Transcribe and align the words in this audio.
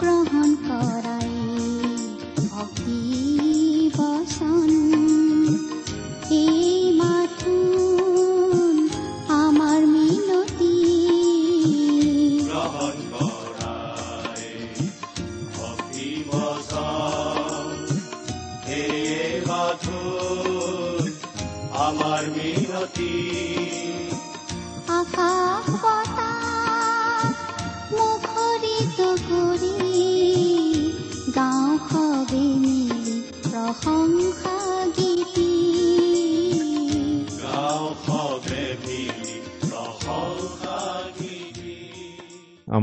গ্ৰহণ 0.00 0.50
কৰাই 0.64 1.30
ভক্তি 2.50 3.00
বচন 3.96 4.85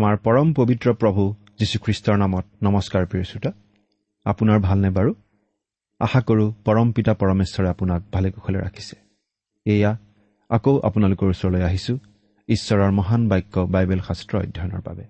আমাৰ 0.04 0.18
পৰম 0.18 0.54
পবিত্ৰ 0.54 0.94
প্ৰভু 0.94 1.34
যীশুখ্ৰীষ্টৰ 1.59 2.18
নামত 2.18 2.46
নমস্কাৰ 2.64 3.06
প্ৰিয় 3.06 3.23
শ্ৰোতা। 3.23 3.52
আপোনাৰ 4.26 4.59
ভালনে 4.59 4.90
বাৰু? 4.90 5.16
আশা 6.00 6.22
কৰোঁ 6.22 6.52
পৰম 6.66 6.92
পিতা 6.92 7.14
পৰমেশ্বৰে 7.14 7.70
আপোনাক 7.70 8.04
ভালে 8.14 8.31
কুশলে 8.31 8.59
ৰাখিছে। 8.59 8.96
এয়া 9.66 9.98
আকৌ 10.50 10.80
আপোনালোকৰ 10.80 11.28
ওচৰলৈ 11.28 11.62
আহিছোঁ 11.62 11.98
ঈশ্বৰৰ 12.48 12.92
মহান 12.92 13.28
বাক্য 13.28 13.59
বাইবেল 13.59 14.00
শাস্ত্ৰ 14.00 14.38
অধ্যয়নৰ 14.38 14.81
বাবে। 14.86 15.04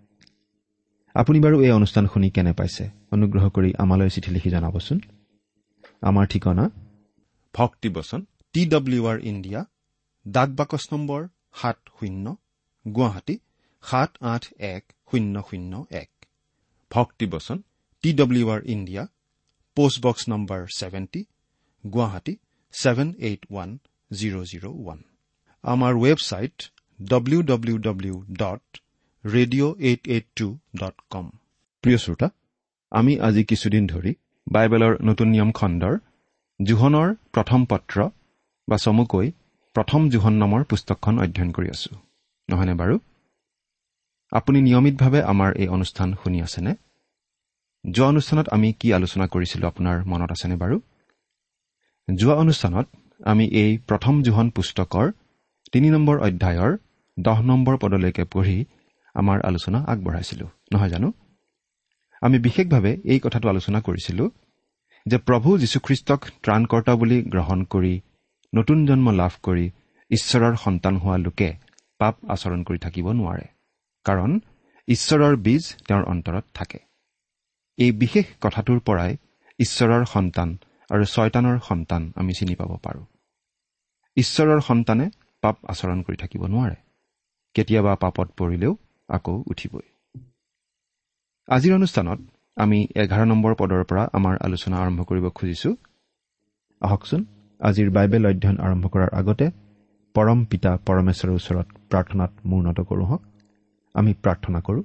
আপুনি 1.14 1.39
বাৰু 1.39 1.61
এই 1.61 1.71
অনুষ্ঠান 1.71 2.08
শুনি 2.08 2.30
কেনে 2.30 2.54
পাইছে? 2.54 2.89
অনুগ্ৰহ 3.11 3.49
কৰি 3.49 3.73
আমালৈ 3.77 4.10
চিঠি 4.10 4.31
লিখি 4.31 4.49
জনাবচোন। 4.49 4.99
আমাৰ 6.02 6.25
ঠিকনা? 6.27 6.70
ভক্তিবচন 7.54 8.25
টি 8.54 8.70
ডব্লিউ 8.70 9.08
আৰ 9.08 9.20
ইণ্ডিয়া 9.23 9.65
ডাক 10.27 10.49
বাকচ 10.49 10.87
নম্বৰ 10.92 11.27
সাত 11.61 11.77
শূন্য 11.99 12.36
গুৱাহাটী 12.95 13.37
সাত 13.83 14.11
আঠ 14.33 14.44
এক 14.73 14.83
শূন্য 15.10 15.36
শূন্য 15.49 15.73
এক। 16.02 16.10
ভক্তিবচন 16.92 17.58
T 18.04 18.10
W 18.20 18.45
R 18.55 18.61
India 18.73 19.04
postbox 19.77 20.23
number 20.32 20.61
seventy 20.80 21.21
Guwahati 21.83 22.33
seven 22.73 23.10
eight 23.27 23.42
one 23.52 23.70
zero' 24.11 24.45
zero' 24.52 24.67
one. 24.82 24.99
আমাৰ 25.64 25.93
website 26.04 26.58
W 26.99 27.39
W 27.52 27.76
W 27.88 28.16
dot 28.42 28.64
radio' 29.23 29.73
eight 29.88 30.02
eight 30.14 30.26
two 30.39 30.48
dot 30.82 30.95
com 31.14 31.26
প্ৰিয় 31.83 31.98
শ্ৰোতা 32.04 32.27
আমি 32.92 33.14
আজি 33.27 33.43
কিছুদিন 33.52 33.83
ধৰি 33.93 34.11
বাইবেলৰ 34.48 34.93
নতুন 35.10 35.27
নিয়ম 35.33 35.49
খণ্ডৰ 35.60 35.95
জোহনৰ 36.60 37.10
প্ৰথম 37.36 37.60
পত্ৰ 37.72 37.98
বা 38.67 38.77
চমুকৈ 38.86 39.27
প্ৰথম 39.76 40.02
জোহন 40.14 40.36
নামৰ 40.43 40.61
পুস্তকখন 40.70 41.16
অধ্যয়ন 41.23 41.49
কৰি 41.58 41.67
আছো। 41.76 41.92
নহয়নে 42.49 42.76
বাৰু? 42.82 42.95
আপুনি 44.33 44.61
নিয়মিতভাৱে 44.61 45.20
আমাৰ 45.23 45.52
এই 45.55 45.67
অনুষ্ঠান 45.67 46.10
শুনি 46.23 46.42
আছেনে? 46.42 46.71
যোৱা 47.83 48.08
অনুষ্ঠানত 48.08 48.48
আমি 48.49 48.73
কি 48.73 48.94
আলোচনা 48.94 49.27
কৰিছিলোঁ 49.27 49.67
আপোনাৰ 49.70 49.98
মনত 50.05 50.32
আছেনে 50.32 50.55
বাৰু? 50.55 50.80
যোৱা 52.08 52.36
অনুষ্ঠানত 52.36 52.88
আমি 53.26 53.45
এই 53.45 53.77
প্ৰথম 53.77 54.23
জোহন 54.23 54.49
পুস্তকৰ 54.49 55.11
তিনি 55.72 55.89
নম্বৰ 55.89 56.17
অধ্যায়ৰ 56.20 56.72
দহ 57.17 57.42
নম্বৰ 57.42 57.76
পদলৈকে 57.77 58.23
পঢ়ি 58.23 58.66
আমাৰ 59.16 59.38
আলোচনা 59.42 59.80
আগবঢ়াইছিলোঁ 59.88 60.49
নহয় 60.73 60.89
জানো? 60.89 61.14
আমি 62.22 62.38
বিশেষভাৱে 62.39 62.92
এই 63.05 63.20
কথাটো 63.20 63.49
আলোচনা 63.49 63.80
কৰিছিলোঁ 63.82 64.30
যে 65.05 65.17
প্ৰভু 65.17 65.49
যীশুখ্ৰীষ্টক 65.58 66.22
ত্ৰাণকৰ্তা 66.43 66.93
বুলি 66.95 67.17
গ্ৰহণ 67.23 67.60
কৰি 67.64 67.93
নতুন 68.55 68.86
জন্ম 68.86 69.08
লাভ 69.11 69.33
কৰি 69.43 69.66
ঈশ্বৰৰ 70.11 70.55
সন্তান 70.55 70.98
হোৱা 70.98 71.17
লোকে 71.17 71.49
পাপ 71.98 72.16
আচৰণ 72.30 72.64
কৰি 72.64 72.77
থাকিব 72.77 73.11
নোৱাৰে। 73.11 73.52
কাৰণ 74.05 74.31
ঈশ্বৰৰ 74.87 75.36
বীজ 75.37 75.64
তেওঁৰ 75.87 76.03
অন্তৰত 76.03 76.45
থাকে। 76.53 76.80
এই 77.77 77.91
বিশেষ 77.91 78.25
কথাটোৰ 78.41 78.80
পৰাই 78.80 79.11
ঈশ্বৰৰ 79.59 80.03
সন্তান 80.05 80.49
আৰু 80.89 81.03
ছয়তানৰ 81.05 81.58
সন্তান 81.59 82.02
আমি 82.15 82.33
চিনি 82.33 82.55
পাব 82.55 82.71
পাৰোঁ। 82.83 83.05
ঈশ্বৰৰ 84.17 84.59
সন্তানে 84.61 85.05
পাপ 85.43 85.55
আচৰণ 85.67 85.99
কৰি 86.02 86.17
থাকিব 86.17 86.42
নোৱাৰে। 86.45 86.75
কেতিয়াবা 87.55 87.93
পাপত 87.95 88.27
পৰিলেও 88.37 88.73
আকৌ 89.09 89.36
উঠিবই। 89.47 89.87
আজিৰ 91.47 91.73
অনুষ্ঠানত 91.73 92.19
আমি 92.58 92.80
এঘাৰ 92.95 93.25
নম্বৰ 93.25 93.53
পদৰ 93.55 93.83
পৰা 93.83 94.03
আমাৰ 94.13 94.36
আলোচনা 94.42 94.77
আৰম্ভ 94.77 94.99
কৰিব 95.03 95.25
খুজিছোঁ। 95.30 95.73
আহকচোন 96.81 97.21
আজিৰ 97.59 97.89
বাইবেল 97.89 98.23
অধ্যয়ন 98.25 98.58
আৰম্ভ 98.59 98.86
কৰাৰ 98.87 99.09
আগতে 99.13 99.45
পৰম 100.15 100.39
পিতা 100.45 100.71
পৰমেশ্বৰৰ 100.87 101.36
ওচৰত 101.36 101.67
প্ৰাৰ্থনাত 101.89 102.31
মূৰ্ণত 102.45 102.80
কৰোঁ 102.80 103.05
হওক। 103.05 103.23
আমি 103.95 104.14
প্ৰাৰ্থনা 104.14 104.59
কৰোঁ। 104.59 104.83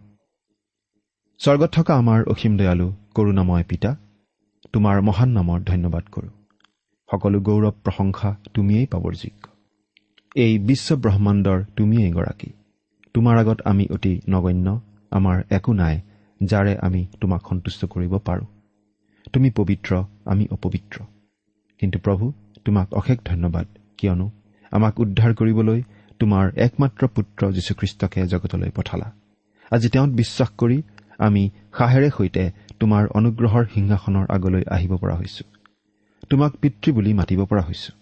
স্বৰ্গত 1.40 1.70
থকা 1.72 1.94
আমাৰ 1.94 2.20
অসীম 2.24 2.56
দয়ালু 2.56 2.88
কৰুণাময় 3.14 3.64
পিতা 3.64 3.90
তোমাৰ 4.72 5.00
মহান 5.00 5.28
নামৰ 5.28 5.60
ধন্যবাদ 5.60 6.04
কৰোঁ। 6.12 6.30
সকলো 7.08 7.40
গৌৰৱ 7.40 7.74
প্ৰশংসা 7.84 8.36
তুমিয়েই 8.54 8.86
পাবৰ 8.86 9.14
যোগ্য। 9.14 9.44
এই 10.36 10.58
বিশ্ব 10.58 10.96
ব্ৰহ্মাণ্ডৰ 10.96 11.64
তুমিয়েই 11.76 12.12
গৰাকী 12.12 12.50
তোমাৰ 13.14 13.38
আগত 13.38 13.58
আমি 13.64 13.86
অতি 13.90 14.20
নগণ্য 14.28 14.80
আমাৰ 15.10 15.36
একো 15.50 15.72
নাই 15.72 16.00
যাৰে 16.40 16.72
আমি 16.78 17.06
তোমাক 17.20 17.40
সন্তুষ্ট 17.48 17.84
কৰিব 17.84 18.18
পাৰোঁ। 18.18 18.46
তুমি 19.32 19.50
পবিত্ৰ 19.50 20.04
আমি 20.24 20.44
অপবিত্ৰ। 20.50 20.96
কিন্তু 21.78 21.98
প্ৰভু 21.98 22.32
তোমাক 22.64 22.94
অশেষ 22.94 23.18
ধন্যবাদ 23.24 23.66
কিয়নো 23.98 24.30
আমাক 24.72 25.00
উদ্ধাৰ 25.00 25.34
কৰিবলৈ 25.34 25.82
তোমাৰ 26.18 26.52
একমাত্ৰ 26.56 27.06
পুত্ৰ 27.06 27.52
যীশুখ্ৰীষ্টকে 27.52 28.26
জগতলৈ 28.26 28.70
পঠালা। 28.70 29.12
আজি 29.70 29.88
তেওঁত 29.88 30.10
বিশ্বাস 30.10 30.48
কৰি 30.58 30.82
আমি 31.18 31.50
সাহেৰে 31.78 32.10
সৈতে 32.10 32.52
তোমাৰ 32.80 33.06
অনুগ্ৰহৰ 33.06 33.64
সিংহাসনৰ 33.74 34.26
আগলৈ 34.28 34.62
আহিব 34.70 34.96
পৰা 34.96 35.14
হৈছো। 35.14 35.44
তোমাক 36.30 36.52
পিতৃ 36.56 36.92
বুলি 36.92 37.12
মাতিব 37.12 37.44
পৰা 37.44 37.62
হৈছো। 37.62 37.92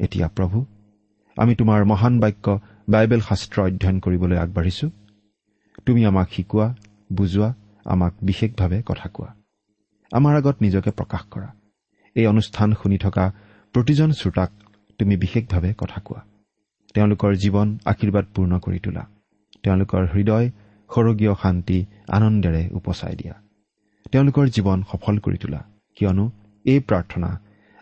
এতিয়া 0.00 0.28
প্ৰভু 0.28 0.66
আমি 1.36 1.54
তোমাৰ 1.54 1.84
মহান 1.84 2.20
বাক্য 2.20 2.60
বাইবেল 2.88 3.20
শাস্ত্ৰ 3.20 3.62
অধ্যয়ন 3.62 3.98
কৰিবলৈ 4.00 4.36
আগবাঢ়িছো। 4.36 4.90
তুমি 5.86 6.04
আমাক 6.04 6.28
শিকোৱা 6.30 6.74
বুজোৱা 7.12 7.54
আমাক 7.84 8.12
বিশেষভাৱে 8.22 8.82
কথা 8.86 9.08
কোৱা। 9.08 9.34
আমাৰ 10.12 10.36
আগত 10.36 10.56
নিজকে 10.60 10.90
প্ৰকাশ 10.90 11.22
কৰা। 11.30 11.48
এই 12.14 12.26
অনুষ্ঠান 12.26 12.74
শুনি 12.82 12.98
থকা 12.98 13.32
প্ৰতিজন 13.72 14.12
শ্ৰোতাক 14.12 14.50
তুমি 14.98 15.16
বিশেষভাৱে 15.16 15.74
কথা 15.78 16.00
কোৱা। 16.00 16.20
তেওঁলোকৰ 16.94 17.32
জীৱন 17.34 17.68
আশীৰ্বাদপূৰ্ণ 17.84 18.58
কৰি 18.58 18.78
তোলা। 18.78 19.04
তেওঁলোকৰ 19.62 20.02
হৃদয় 20.14 20.50
সৰগীয় 20.90 21.34
শান্তি 21.42 21.78
আনন্দেৰে 22.08 22.62
উপচাই 22.72 23.16
দিয়া। 23.16 23.34
তেওঁলোকৰ 24.12 24.46
জীৱন 24.48 24.82
সফল 24.92 25.18
কৰি 25.18 25.38
তোলা। 25.38 25.60
কিয়নো 25.96 26.30
এই 26.64 26.80
প্ৰাৰ্থনা 26.80 27.30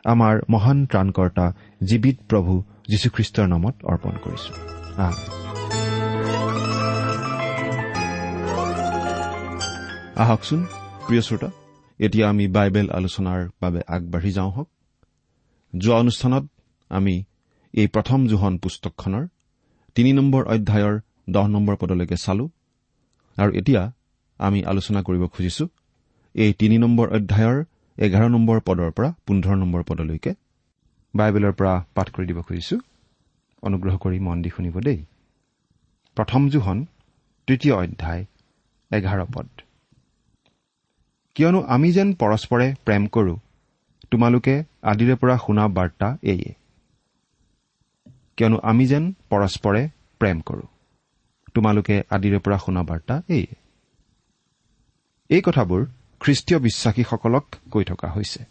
আমাৰ 0.04 0.34
মহান 0.50 0.86
ত্ৰাণকৰ্তা 0.86 1.46
জীৱিত 1.84 2.16
প্ৰভু 2.28 2.52
যীশুখ্ৰীষ্টৰ 2.88 3.46
নামত 3.46 3.74
অৰ্পণ 3.84 4.14
কৰিছো। 4.24 4.52
আহকচোন 10.16 10.60
প্ৰিয় 11.06 11.22
শ্ৰোতা 11.22 11.50
এতিয়া 11.98 12.28
আমি 12.28 12.48
বাইবেল 12.48 12.86
আলোচনাৰ 12.90 13.40
বাবে 13.60 13.80
আগবাঢ়ি 13.88 14.32
যাওঁ 14.32 14.50
হওক 14.50 14.68
যোৱা 15.78 15.96
অনুষ্ঠানত 15.98 16.44
আমি 16.88 17.24
এই 17.74 17.86
প্ৰথম 17.86 18.26
জোহন 18.26 18.54
পুস্তকখনৰ 18.58 19.24
তিনি 19.96 20.10
নম্বৰ 20.12 20.42
অধ্যায়ৰ 20.44 20.94
দহ 21.30 21.46
নম্বৰ 21.46 21.74
পদলৈকে 21.76 22.16
চালো। 22.16 22.44
আৰু 23.36 23.50
এতিয়া 23.60 23.82
আমি 24.40 24.58
আলোচনা 24.64 25.00
কৰিব 25.02 25.22
খুজিছো 25.26 25.64
এই 26.34 26.52
তিনি 26.52 26.76
নম্বৰ 26.78 27.06
অধ্যায়ৰ 27.16 27.56
এঘাৰ 27.98 28.28
নম্বৰ 28.28 28.58
পদৰ 28.60 28.90
পৰা 28.90 29.08
পোন্ধৰ 29.26 29.56
নম্বৰ 29.56 29.82
পদলৈকে। 29.88 30.32
বাইবেলৰ 31.14 31.52
পৰা 31.52 31.74
পাঠ 31.94 32.06
কৰি 32.14 32.26
দিব 32.26 32.38
খুজিছো। 32.42 32.76
অনুগ্ৰহ 33.62 33.94
কৰি 33.96 34.18
মন 34.18 34.36
দি 34.42 34.50
শুনিব 34.56 34.76
দেই। 34.80 35.00
প্ৰথম 36.16 36.42
জোহন 36.48 36.78
তৃতীয় 37.48 37.74
অধ্যায় 37.74 38.22
এঘাৰ 38.90 39.20
পদ। 39.34 39.48
কিয়নো 41.36 41.60
আমি 41.74 41.88
যেন 41.92 42.08
পৰস্পৰে 42.14 42.66
প্ৰেম 42.84 43.02
কৰো 43.06 43.34
তোমালোকে 44.10 44.54
আদিৰে 44.82 45.14
পৰা 45.14 45.34
শুনা 45.46 45.64
বাৰ্তা 45.68 46.08
এইয়ে 46.22 46.50
কিয়নো 48.36 48.58
আমি 48.62 48.86
যেন 48.86 49.12
পৰস্পৰে 49.12 49.88
প্ৰেম 50.18 50.40
কৰো। 50.40 50.62
তোমালোকে 51.54 52.02
আদিৰে 52.10 52.38
পৰা 52.38 52.58
শুনা 52.58 52.82
বাৰ্তা 52.82 53.22
এইয়ে। 53.28 53.54
এই 55.28 55.42
কথাবোৰ 55.44 55.86
খ্ৰীষ্টীয় 56.20 56.60
বিশ্বাসীসকলক 56.60 57.54
কৈ 57.70 57.84
থকা 57.84 58.08
হৈছে। 58.08 58.44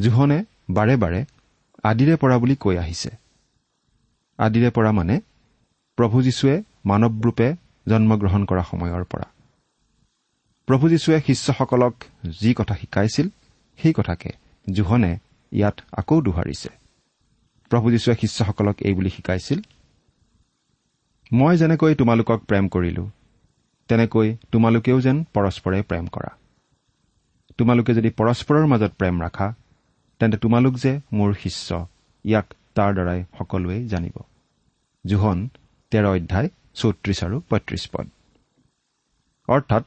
জোহনে 0.00 0.44
বাৰে 0.70 0.96
বাৰে 0.96 1.24
আদিৰে 1.82 2.16
পৰা 2.16 2.38
বুলি 2.38 2.56
কৈ 2.56 2.76
আহিছে। 2.76 3.10
আদিৰে 4.38 4.70
পৰা 4.70 4.92
মানে 4.92 5.20
প্ৰভু 5.96 6.22
যীশুৱে 6.22 6.62
মানৱৰূপে 6.84 7.56
জন্মগ্ৰহণ 7.88 8.44
কৰা 8.44 8.62
সময়ৰ 8.62 9.04
পৰা। 9.04 9.24
প্ৰভু 10.66 10.88
যীশুৱে 10.88 11.20
শিষ্যসকলক 11.20 11.94
যি 12.40 12.54
কথা 12.54 12.74
শিকাইছিল 12.74 13.28
সেই 13.78 13.92
কথাকে 13.92 14.30
জোহনে 14.72 15.18
ইয়াত 15.52 15.80
আকৌ 15.92 16.20
দোহাৰিছে। 16.20 16.68
প্ৰভু 17.70 17.86
যীশুৱে 17.90 18.14
শিষ্যসকলক 18.20 18.76
এই 18.88 18.94
বুলি 18.94 19.10
শিকাইছিল 19.10 19.60
মই 21.32 21.54
যেনেকৈ 21.56 21.92
তোমালোকক 22.00 22.40
প্ৰেম 22.48 22.64
কৰিলো 22.74 23.04
তেনেকৈ 23.88 24.28
তোমালোকেও 24.52 24.98
যেন 25.00 25.16
পৰস্পৰে 25.34 25.78
প্ৰেম 25.90 26.06
কৰা। 26.14 26.30
তোমালোকে 27.58 27.92
যদি 27.98 28.10
পৰস্পৰৰ 28.18 28.64
মাজত 28.72 28.92
প্ৰেম 29.00 29.14
ৰাখা 29.24 29.46
তেন্তে 30.20 30.38
তোমালোক 30.38 30.74
যে 30.84 30.92
মোৰ 31.12 31.30
শিষ্য 31.42 31.68
ইয়াক 32.24 32.46
তাৰ 32.76 32.90
দ্বাৰাই 32.94 33.20
সকলোৱে 33.38 33.78
জানিব। 33.84 34.16
জোহন 35.04 35.38
তেৰ 35.92 36.04
অধ্যায় 36.12 36.48
চৌত্ৰিশ 36.74 37.18
আৰু 37.24 37.36
পঁয়ত্ৰিশ 37.48 37.84
পদ। 37.92 38.06
অৰ্থাৎ 39.48 39.84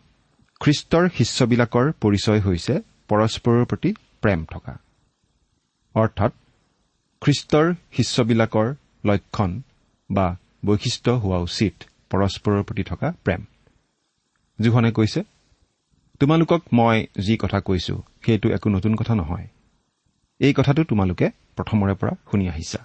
খ্ৰীষ্টৰ 0.61 1.05
শিষ্যবিলাকৰ 1.17 1.85
পৰিচয় 2.01 2.41
হৈছে 2.41 2.73
পৰস্পৰৰ 3.09 3.65
প্ৰতি 3.65 3.89
প্ৰেম 4.21 4.39
থকা। 4.45 4.73
অৰ্থাৎ 5.95 6.31
খ্ৰীষ্টৰ 7.21 7.73
শিষ্যবিলাকৰ 7.91 8.67
লক্ষণ 9.05 9.61
বা 10.09 10.27
বৈশিষ্ট্য 10.65 11.11
হোৱা 11.11 11.37
উচিত 11.37 11.73
পৰস্পৰৰ 12.09 12.63
প্ৰতি 12.63 12.83
থকা 12.83 13.07
প্ৰেম। 13.23 13.41
জোহনে 14.59 14.91
কৈছে 14.91 15.21
তোমালোকক 16.19 16.61
মই 16.73 16.97
যি 17.19 17.37
কথা 17.37 17.59
কৈছো 17.59 17.95
সেইটো 18.25 18.47
একো 18.49 18.69
নতুন 18.69 18.95
কথা 18.95 19.15
নহয়। 19.15 19.47
এই 20.39 20.53
কথাটো 20.53 20.83
তোমালোকে 20.83 21.27
প্ৰথমৰে 21.55 21.93
পৰা 21.93 22.13
শুনি 22.31 22.45
আহিছা। 22.49 22.79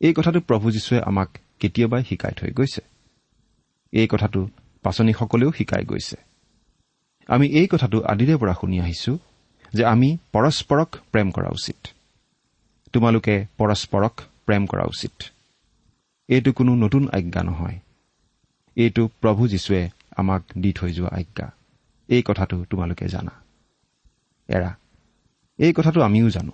এই 0.00 0.12
কথাটো 0.12 0.40
প্ৰভু 0.40 0.66
যীশুৱে 0.70 0.98
আমাক 1.00 1.28
কেতিয়াবাই 1.60 2.02
শিকাই 2.04 2.32
থৈ 2.32 2.50
গৈছে। 2.50 2.82
এই 3.92 4.06
কথাটো 4.06 4.48
পাচনীসকলেও 4.82 5.50
শিকাই 5.52 5.84
গৈছে। 5.84 6.16
আমি 7.28 7.46
এই 7.60 7.66
কথাটো 7.66 7.98
আদিৰে 8.02 8.34
পৰা 8.36 8.54
শুনি 8.60 8.80
আহিছো 8.80 9.12
যে 9.72 9.82
আমি 9.84 10.08
পৰস্পৰক 10.32 10.88
প্ৰেম 11.12 11.30
কৰা 11.30 11.50
উচিত। 11.50 11.97
তোমালোকে 12.92 13.46
পৰস্পৰক 13.58 14.20
প্ৰেম 14.46 14.66
কৰা 14.66 14.84
উচিত। 14.84 15.22
এইটো 16.28 16.52
কোনো 16.52 16.74
নতুন 16.74 17.08
আজ্ঞা 17.12 17.42
নহয়। 17.42 17.78
এইটো 18.76 19.08
প্ৰভু 19.20 19.48
যীশুৱে 19.48 19.90
আমাক 20.16 20.42
দি 20.58 20.72
থৈ 20.72 20.92
যোৱা 20.92 21.08
আজ্ঞা। 21.08 21.52
এই 22.08 22.22
কথাটো 22.22 22.64
তোমালোকে 22.70 23.08
জানা। 23.08 23.30
এৰা 24.48 24.76
এই 25.58 25.72
কথাটো 25.72 26.02
আমিও 26.02 26.30
জানো। 26.30 26.52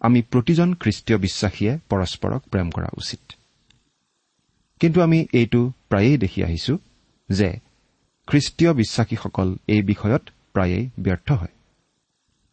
আমি 0.00 0.22
প্ৰতিজন 0.22 0.74
খ্ৰীষ্টীয় 0.74 1.18
বিশ্বাসীয়ে 1.18 1.78
পৰস্পৰক 1.88 2.42
প্ৰেম 2.42 2.70
কৰা 2.70 2.88
উচিত। 2.96 3.32
কিন্তু 4.80 5.02
আমি 5.02 5.26
এইটো 5.32 5.72
প্ৰায়েই 5.88 6.18
দেখি 6.18 6.44
আহিছো 6.44 6.78
যে 7.28 7.58
খ্ৰীষ্টীয় 8.26 8.72
বিশ্বাসীসকল 8.72 9.56
এই 9.66 9.82
বিষয়ত 9.82 10.22
প্ৰায়েই 10.52 10.90
ব্যৰ্থ 10.98 11.32
হয়। 11.32 11.48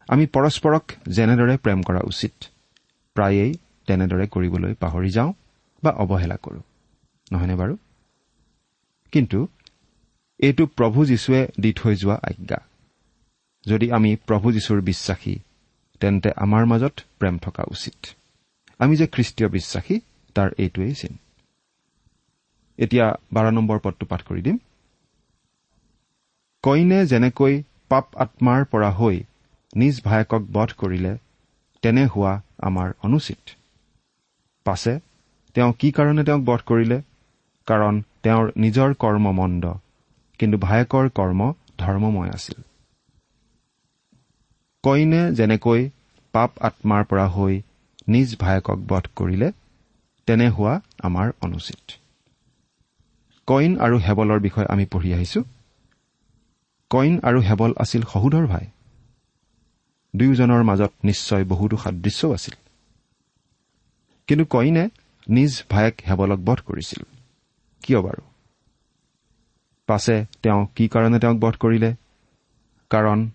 আমি 0.08 0.26
পৰস্পৰক 0.26 0.92
যেনেদৰে 1.08 1.56
প্ৰেম 1.56 1.82
কৰা 1.82 2.00
উচিত 2.04 2.44
প্ৰায়েই 3.14 3.54
তেনেদৰে 3.86 4.26
কৰিবলৈ 4.26 4.74
পাহৰি 4.74 5.10
যাওঁ 5.10 5.32
বা 5.84 5.90
অৱহেলা 5.90 6.36
কৰোঁ। 6.36 6.62
নহয়নে 7.32 7.56
বাৰু? 7.56 7.76
কিন্তু 9.12 9.48
এইটো 10.38 10.66
প্ৰভু 10.66 11.06
যীশুৱে 11.06 11.48
দি 11.60 11.72
থৈ 11.72 11.96
যোৱা 11.96 12.14
আজ্ঞা। 12.22 12.56
যদি 13.66 13.92
আমি 13.92 14.16
প্ৰভু 14.16 14.52
যীশুৰ 14.52 14.80
বিশ্বাসী 14.80 15.38
তেন্তে 16.00 16.30
আমাৰ 16.36 16.66
মাজত 16.66 17.00
প্ৰেম 17.18 17.38
থকা 17.38 17.64
উচিত। 17.70 18.06
আমি 18.78 18.96
যে 18.96 19.06
খ্ৰীষ্টীয় 19.06 19.48
বিশ্বাসী 19.48 20.00
তাৰ 20.34 20.50
এইটোৱেই 20.58 20.94
চিন। 20.94 21.16
এতিয়া 22.78 23.14
বাৰ 23.32 23.52
নম্বৰ 23.52 23.78
পদটো 23.78 24.06
পাঠ 24.06 24.22
কৰি 24.22 24.42
দিম। 24.42 24.58
কইনে 26.62 27.06
যেনেকৈ 27.06 27.62
পাপ 27.88 28.16
আত্মাৰ 28.16 28.64
পৰা 28.64 28.90
হৈ 28.90 29.22
নিজ 29.76 30.02
ভায়েকক 30.04 30.42
বধ 30.52 30.72
কৰিলে 30.78 31.16
তেনে 31.84 32.04
হোৱা 32.06 32.32
আমাৰ 32.58 32.92
অনুচিত। 33.02 33.56
পাছে 34.66 34.92
তেওঁ 35.56 35.72
কি 35.78 35.88
কাৰণে 35.96 36.22
তেওঁক 36.24 36.42
বধ 36.44 36.60
কৰিলে? 36.66 36.98
কাৰণ 37.66 38.02
তেওঁৰ 38.22 38.52
নিজৰ 38.56 38.94
কৰ্ম 38.94 39.32
মন্দ 39.32 39.64
কিন্তু 40.40 40.56
ভায়েকৰ 40.58 41.10
কৰ্ম 41.14 41.40
ধৰ্মময় 41.78 42.30
আছিল। 42.30 42.56
কইনে 44.84 45.22
যেনেকৈ 45.32 45.90
পাপ 46.34 46.50
আত্মাৰ 46.60 47.04
পৰা 47.04 47.26
হৈ 47.28 47.54
নিজ 48.08 48.36
ভায়েকক 48.38 48.78
বধ 48.88 49.04
কৰিলে 49.16 49.48
তেনে 50.28 50.48
হোৱা 50.48 50.74
আমাৰ 51.02 51.32
অনুচিত। 51.40 51.98
কইন 53.48 53.72
আৰু 53.78 53.96
হেবলৰ 53.98 54.40
বিষয়ে 54.40 54.66
আমি 54.66 54.84
পঢ়ি 54.86 55.10
আহিছো। 55.14 55.40
কইন 56.90 57.14
আৰু 57.22 57.40
হেবল 57.40 57.72
আছিল 57.78 58.02
সহোদৰ 58.12 58.46
ভাই। 58.46 58.73
দুয়োজনৰ 60.16 60.62
মাজত 60.62 60.92
নিশ্চয় 61.04 61.44
বহুতো 61.44 61.76
সাদৃশ্যও 61.76 62.32
আছিল। 62.32 62.54
কিন্তু 64.26 64.44
কইনে 64.44 64.88
নিজ 65.28 65.62
ভায়েক 65.70 65.94
হেবলক 66.08 66.38
বধ 66.38 66.60
কৰিছিল। 66.60 67.06
কিয় 67.82 68.00
বাৰু? 68.02 68.22
পাছে 69.86 70.26
তেওঁ 70.42 70.66
কি 70.76 70.88
কাৰণে 70.88 71.18
তেওঁক 71.18 71.36
বধ 71.40 71.54
কৰিলে? 71.54 71.94
কাৰণ 72.90 73.30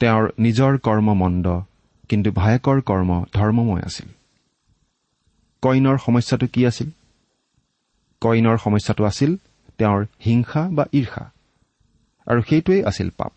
তেওঁৰ 0.00 0.30
নিজৰ 0.38 0.78
কৰ্ম 0.78 1.14
মন্দ 1.14 1.60
কিন্তু 2.08 2.32
ভায়েকৰ 2.32 2.80
কৰ্ম 2.80 3.24
ধৰ্মময় 3.34 3.82
আছিল। 3.82 4.08
কইনৰ 5.62 5.98
সমস্যাটো 5.98 6.46
কি 6.46 6.66
আছিল? 6.66 6.90
কইনৰ 8.20 8.58
সমস্যাটো 8.58 9.04
আছিল 9.04 9.36
তেওঁৰ 9.78 10.06
হিংসা 10.24 10.68
বা 10.72 10.84
ঈৰ্ষা। 10.92 11.30
আৰু 12.26 12.42
সেইটোৱেই 12.42 12.84
আছিল 12.84 13.10
পাপ। 13.10 13.32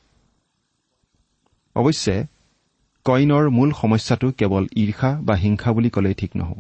অৱশ্যে 1.76 2.26
কইনৰ 3.06 3.50
মূল 3.50 3.72
সমস্যাটো 3.72 4.32
কেৱল 4.32 4.64
ঈৰ্ষা 4.78 5.22
বা 5.22 5.36
হিংসা 5.36 5.72
বুলি 5.74 5.90
ক'লেই 5.90 6.14
ঠিক 6.14 6.32
নহ'ব। 6.36 6.60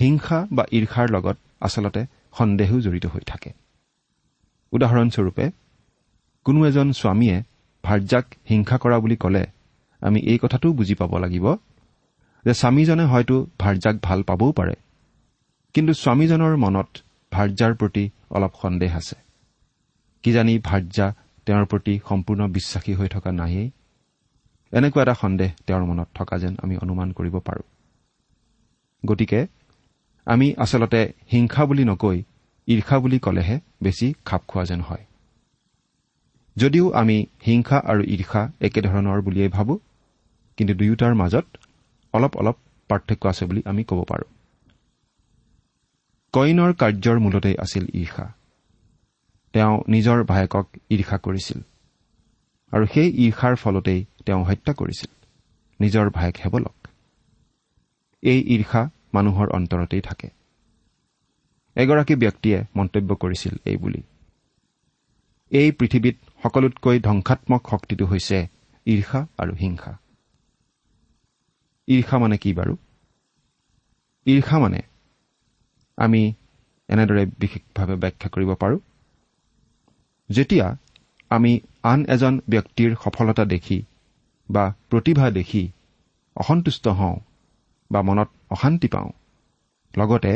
হিংসা 0.00 0.46
বা 0.52 0.64
ঈৰ্ষাৰ 0.72 1.10
লগত 1.10 1.36
আচলতে 1.60 2.06
সন্দেহো 2.38 2.80
জড়িত 2.80 3.06
হৈ 3.06 3.20
থাকে। 3.20 3.50
উদাহৰণস্বৰূপে 4.72 5.50
কোনো 6.44 6.66
এজন 6.66 6.92
স্বামীয়ে 6.92 7.42
ভাৰ্যাক 7.84 8.26
হিংসা 8.48 8.78
কৰা 8.78 8.98
বুলি 8.98 9.16
ক'লে 9.16 9.46
আমি 10.00 10.20
এই 10.20 10.38
কথাটোও 10.42 10.72
বুজি 10.72 10.94
পাব 10.94 11.18
লাগিব 11.18 11.54
যে 12.44 12.54
স্বামীজনে 12.54 13.04
হয়তো 13.04 13.46
ভাৰ্যাক 13.58 13.96
ভাল 14.02 14.22
পাবও 14.22 14.52
পাৰে। 14.52 14.74
কিন্তু 15.74 15.92
স্বামীজনৰ 15.94 16.56
মনত 16.56 16.98
ভাৰ্যাৰ 17.32 17.74
প্ৰতি 17.74 18.10
অলপ 18.30 18.52
সন্দেহ 18.62 18.96
আছে। 18.96 19.16
কিজানি 20.22 20.58
ভাৰ্যা 20.58 21.14
তেওঁৰ 21.46 21.64
প্ৰতি 21.64 22.00
সম্পূৰ্ণ 22.08 22.48
বিশ্বাসী 22.48 22.94
হৈ 22.94 23.08
থকা 23.08 23.32
নায়েই? 23.32 23.70
এনেকুৱা 24.74 25.02
এটা 25.02 25.14
সন্দেহ 25.14 25.50
তেওঁৰ 25.66 25.84
মনত 25.84 26.08
থকা 26.14 26.36
যেন 26.38 26.54
আমি 26.62 26.74
অনুমান 26.76 27.08
কৰিব 27.12 27.36
পাৰোঁ। 27.38 27.66
গতিকে 29.06 29.46
আমি 30.26 30.54
আচলতে 30.56 31.00
হিংসা 31.32 31.62
বুলি 31.66 31.84
নকৈ 31.84 32.22
ঈৰ্ষা 32.68 32.98
বুলি 32.98 33.18
ক'লেহে 33.18 33.56
বেছি 33.82 34.14
খাপ 34.24 34.42
খোৱা 34.48 34.64
যেন 34.64 34.80
হয়। 34.80 35.04
যদিও 36.56 36.86
আমি 36.92 37.26
হিংসা 37.46 37.78
আৰু 37.78 38.02
ঈৰ্ষা 38.04 38.42
একেধৰণৰ 38.60 39.20
বুলিয়েই 39.22 39.48
ভাবোঁ 39.48 39.78
কিন্তু 40.56 40.74
দুয়োটাৰ 40.74 41.14
মাজত 41.14 41.46
অলপ 42.14 42.32
অলপ 42.36 42.56
পাৰ্থক্য 42.90 43.24
আছে 43.28 43.44
বুলি 43.46 43.62
আমি 43.64 43.82
ক'ব 43.84 44.00
পাৰোঁ। 44.08 44.28
কইনৰ 46.34 46.72
কাৰ্যৰ 46.72 47.18
মূলতেই 47.18 47.56
আছিল 47.58 47.84
ঈৰ্ষা। 47.94 48.26
তেওঁ 49.54 49.74
নিজৰ 49.88 50.18
ভায়েকক 50.24 50.66
ঈৰ্ষা 50.90 51.16
কৰিছিল। 51.18 51.58
আৰু 52.72 52.84
সেই 52.94 53.08
ঈৰ্ষাৰ 53.24 53.54
ফলতেই 53.56 54.00
তেওঁ 54.26 54.44
হত্যা 54.44 54.72
কৰিছিল। 54.72 55.26
নিজৰ 55.80 56.10
ভায়েক 56.10 56.36
হেবলক। 56.36 56.88
এই 58.22 58.40
ঈৰ্ষা 58.58 58.90
মানুহৰ 59.14 59.48
অন্তৰতেই 59.48 60.00
থাকে। 60.00 60.28
এগৰাকী 61.74 62.14
ব্যক্তিয়ে 62.14 62.64
মন্তব্য 62.76 63.14
কৰিছিল 63.14 63.56
এই 63.64 63.76
বুলি। 63.76 64.02
এই 65.50 65.72
পৃথিৱীত 65.72 66.16
সকলোতকৈ 66.42 67.00
ধ্বংসাত্মক 67.00 67.68
শক্তিটো 67.70 68.06
হৈছে 68.06 68.46
ঈৰ্ষা 68.86 69.26
আৰু 69.38 69.54
হিংসা। 69.54 69.98
ঈৰ্ষা 71.88 72.18
মানে 72.18 72.36
কি 72.38 72.52
বাৰু? 72.52 72.76
ঈৰ্ষা 74.26 74.58
মানে 74.58 74.78
আমি 75.96 76.34
এনেদৰে 76.88 77.26
বিশেষভাৱে 77.38 77.96
ব্যাখ্যা 77.96 78.30
কৰিব 78.30 78.54
পাৰোঁ। 78.54 78.78
যেতিয়া 80.30 80.76
আমি 81.30 81.60
আন 81.82 82.04
এজন 82.08 82.40
ব্যক্তিৰ 82.48 82.96
সফলতা 83.04 83.44
দেখি 83.44 83.84
বা 84.54 84.64
প্ৰতিভা 84.90 85.26
দেখি 85.30 85.62
অসন্তুষ্ট 86.36 86.84
হওঁ 86.98 87.16
বা 87.90 88.00
মনত 88.02 88.28
অশান্তি 88.50 88.88
পাওঁ। 88.88 89.10
লগতে 89.94 90.32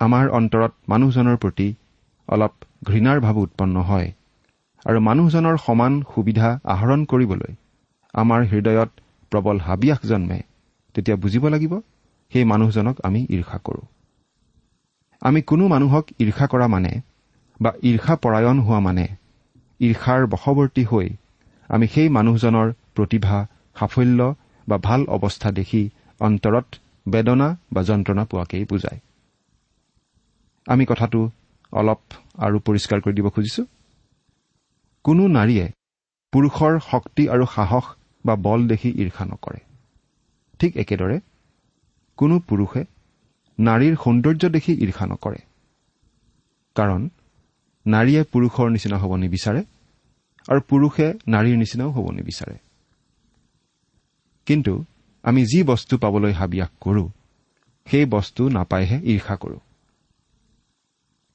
আমাৰ 0.00 0.24
অন্তৰত 0.38 0.72
মানুহজনৰ 0.88 1.36
প্ৰতি 1.36 1.68
অলপ 2.28 2.52
ঘৃণাৰ 2.84 3.18
ভাৱ 3.20 3.36
উৎপন্ন 3.44 3.76
হয় 3.88 4.08
আৰু 4.86 4.98
মানুহজনৰ 5.00 5.56
সমান 5.66 5.92
সুবিধা 6.12 6.48
আহৰণ 6.74 7.00
কৰিবলৈ 7.04 7.52
আমাৰ 8.14 8.40
হৃদয়ত 8.50 8.90
প্ৰবল 9.32 9.56
হাবিয়াস 9.60 10.00
জন্মে। 10.04 10.38
তেতিয়া 10.94 11.16
বুজিব 11.16 11.44
লাগিব 11.48 11.74
সেই 12.32 12.44
মানুহজনক 12.44 12.96
আমি 13.02 13.20
ঈৰ্ষা 13.30 13.58
কৰোঁ। 13.66 13.84
আমি 15.22 15.40
কোনো 15.42 15.64
মানুহক 15.68 16.04
ঈৰ্ষা 16.20 16.46
কৰা 16.52 16.66
মানে 16.68 16.92
বা 17.60 17.70
ঈৰ্ষা 17.82 18.14
পৰায়ণ 18.22 18.56
হোৱা 18.60 18.80
মানে 18.80 19.06
ঈৰ্ষাৰ 19.80 20.20
বশৱৰ্তী 20.32 20.82
হৈ 20.84 21.08
আমি 21.70 21.86
সেই 21.94 22.08
মানুহজনৰ 22.08 22.68
প্ৰতিভা 22.94 23.38
সাফল্য 23.78 24.20
বা 24.68 24.76
ভাল 24.78 25.00
অৱস্থা 25.06 25.50
দেখি 25.50 25.82
অন্তৰত 26.20 26.66
বেদনা 27.08 27.48
বা 27.72 27.82
যন্ত্ৰণা 27.82 28.24
পোৱাকেই 28.24 28.64
বুজায়। 28.64 29.00
আমি 30.66 30.84
কথাটো 30.84 31.20
অলপ 31.72 32.00
আৰু 32.38 32.56
পৰিষ্কাৰ 32.58 32.98
কৰি 33.00 33.14
দিব 33.14 33.28
খুজিছো। 33.28 33.62
কোনো 35.04 35.22
নাৰীয়ে 35.28 35.66
পুৰুষৰ 36.32 36.72
শক্তি 36.90 37.22
আৰু 37.28 37.44
সাহস 37.46 37.84
বা 38.24 38.34
বল 38.36 38.60
দেখি 38.68 38.90
ঈৰ্ষা 39.02 39.24
নকৰে। 39.24 39.60
ঠিক 40.58 40.76
একেদৰে 40.76 41.20
কোনো 42.16 42.38
পুৰুষে 42.38 42.82
নাৰীৰ 43.58 43.94
সৌন্দৰ্য 43.96 44.42
দেখি 44.48 44.72
ঈৰ্ষা 44.84 45.06
নকৰে। 45.06 45.40
কাৰণ 46.76 47.02
নাৰীয়ে 47.86 48.22
পুৰুষৰ 48.32 48.66
নিচিনা 48.70 48.96
হ'ব 48.98 49.12
নিবিচাৰে 49.16 49.62
আৰু 50.48 50.60
পুৰুষে 50.70 51.06
নাৰীৰ 51.28 51.56
নিচিনাও 51.56 51.90
হ'ব 51.90 52.06
নিবিচাৰে। 52.10 52.56
কিন্তু 54.46 54.84
আমি 55.24 55.42
যি 55.46 55.62
বস্তু 55.62 55.94
পাবলৈ 55.98 56.32
হাবিয়াস 56.32 56.70
কৰোঁ 56.80 57.08
সেই 57.86 58.04
বস্তু 58.06 58.42
নাপাইহে 58.48 58.98
ঈৰ্ষা 59.04 59.36
কৰোঁ। 59.36 59.60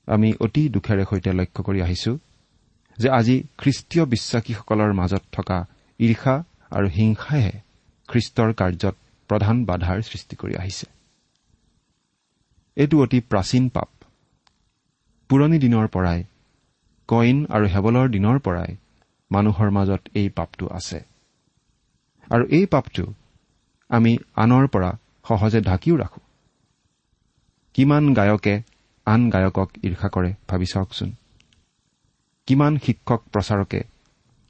আমি 0.08 0.30
অতি 0.40 0.64
দুখেৰে 0.70 1.04
সৈতে 1.06 1.32
লক্ষ্য 1.34 1.62
কৰি 1.64 1.80
আহিছো 1.82 2.12
যে 2.98 3.08
আজি 3.10 3.36
খ্ৰীষ্টীয় 3.58 4.06
বিশ্বাসীসকলৰ 4.06 4.92
মাজত 4.94 5.24
থকা 5.32 5.58
ঈৰ্ষা 6.00 6.36
আৰু 6.72 6.88
হিংসাইহে 6.88 7.56
খ্ৰীষ্টৰ 8.10 8.50
কাৰ্যত 8.54 8.96
প্ৰধান 9.30 9.66
বাধাৰ 9.66 9.98
সৃষ্টি 10.02 10.36
কৰি 10.36 10.56
আহিছে। 10.56 10.88
এইটো 12.78 12.96
অতি 13.02 13.20
প্ৰাচীন 13.22 13.70
পাপ। 13.70 13.90
পুৰণি 15.30 15.58
দিনৰ 15.60 15.88
পৰাই 15.88 16.20
কইন 17.10 17.38
আৰু 17.50 17.66
হেবলৰ 17.68 18.08
দিনৰ 18.10 18.38
পৰাই 18.40 18.72
মানুহৰ 19.32 19.70
মাজত 19.72 20.02
এই 20.16 20.30
পাপটো 20.30 20.66
আছে। 20.72 21.00
আৰু 22.32 22.44
এই 22.50 22.66
পাপটো 22.66 23.14
আমি 23.90 24.18
আনৰ 24.36 24.68
পৰা 24.68 24.98
সহজে 25.28 25.62
ঢাকিও 25.62 25.96
ৰাখো। 25.96 26.20
কিমান 27.74 28.14
গায়কে 28.14 28.62
আন 29.06 29.30
গায়কক 29.30 29.70
ঈৰ্ষা 29.84 30.10
কৰে 30.10 30.34
ভাবি 30.50 30.66
চাওকচোন। 30.66 31.12
কিমান 32.48 32.78
শিক্ষক 32.78 33.22
প্ৰচাৰকে 33.34 33.84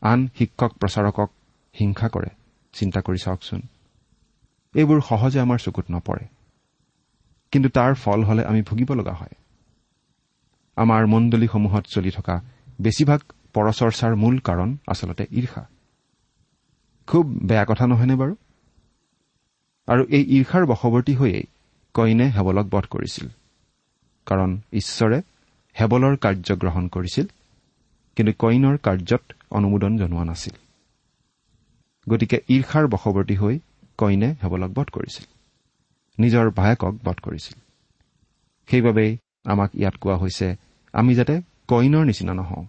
আন 0.02 0.30
শিক্ষক 0.38 0.72
প্ৰচাৰকক 0.80 1.30
হিংসা 1.80 2.08
কৰে 2.10 2.30
চিন্তা 2.74 3.02
কৰি 3.02 3.18
চাওকচোন। 3.18 3.62
এইবোৰ 4.76 5.02
সহজে 5.02 5.40
আমাৰ 5.40 5.60
চকুত 5.60 5.86
নপৰে। 5.92 6.26
কিন্তু 7.52 7.70
তাৰ 7.70 7.94
ফল 7.96 8.24
হলে 8.24 8.46
আমি 8.46 8.62
ভুগিব 8.62 8.94
লগা 8.94 9.14
হয়। 9.14 9.36
আমাৰ 10.78 11.08
মণ্ডলীসমূহত 11.08 11.84
চলি 11.86 12.12
থকা 12.12 12.42
বেছিভাগ 12.82 13.22
পৰচৰ্চাৰ 13.54 14.16
মূল 14.16 14.40
কাৰণ 14.40 14.78
আচলতে 14.88 15.24
ঈৰ্ষা। 15.32 15.66
খুব 17.08 17.26
বেয়া 17.44 17.66
কথা 17.66 17.86
নহয়নে 17.88 18.16
বাৰু? 18.16 18.34
আৰু 19.88 20.04
এই 20.10 20.24
ঈৰ্ষাৰ 20.38 20.64
বশৱৰ্তী 20.66 21.14
হৈয়েই 21.16 21.46
কইনে 21.96 22.26
হেবলক 22.30 22.66
বধ 22.66 22.86
কৰিছিল। 22.86 23.28
কাৰণ 24.28 24.50
ঈশ্বৰে 24.74 25.18
হেবলৰ 25.76 26.16
কাৰ্য 26.18 26.48
গ্ৰহণ 26.62 26.88
কৰিছিল 26.88 27.26
কিন্তু 28.18 28.34
কইনৰ 28.40 28.76
কাৰ্যত 28.78 29.24
অনুমোদন 29.52 29.92
জনোৱা 29.98 30.24
নাছিল। 30.24 30.56
গতিকে 32.08 32.38
ঈৰ্ষাৰ 32.50 32.86
বশৱৰ্তী 32.88 33.36
হৈ 33.36 33.56
কইনে 33.98 34.30
হেবলক 34.44 34.72
বধ 34.72 34.88
কৰিছিল। 34.92 35.26
নিজৰ 36.20 36.46
ভায়েকক 36.50 36.94
বধ 37.06 37.18
কৰিছিল। 37.22 37.58
সেইবাবেই 38.68 39.12
আমাক 39.46 39.70
ইয়াত 39.76 39.96
কোৱা 39.96 40.16
হৈছে 40.18 40.48
আমি 40.94 41.16
যাতে 41.16 41.42
কইনৰ 41.68 42.04
নিচিনা 42.06 42.34
নহওঁ 42.34 42.66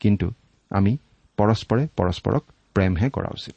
কিন্তু 0.00 0.26
আমি 0.70 0.92
পৰস্পৰে 1.38 1.82
পৰস্পৰক 1.96 2.42
প্ৰেমহে 2.76 3.08
কৰা 3.16 3.30
উচিত। 3.38 3.56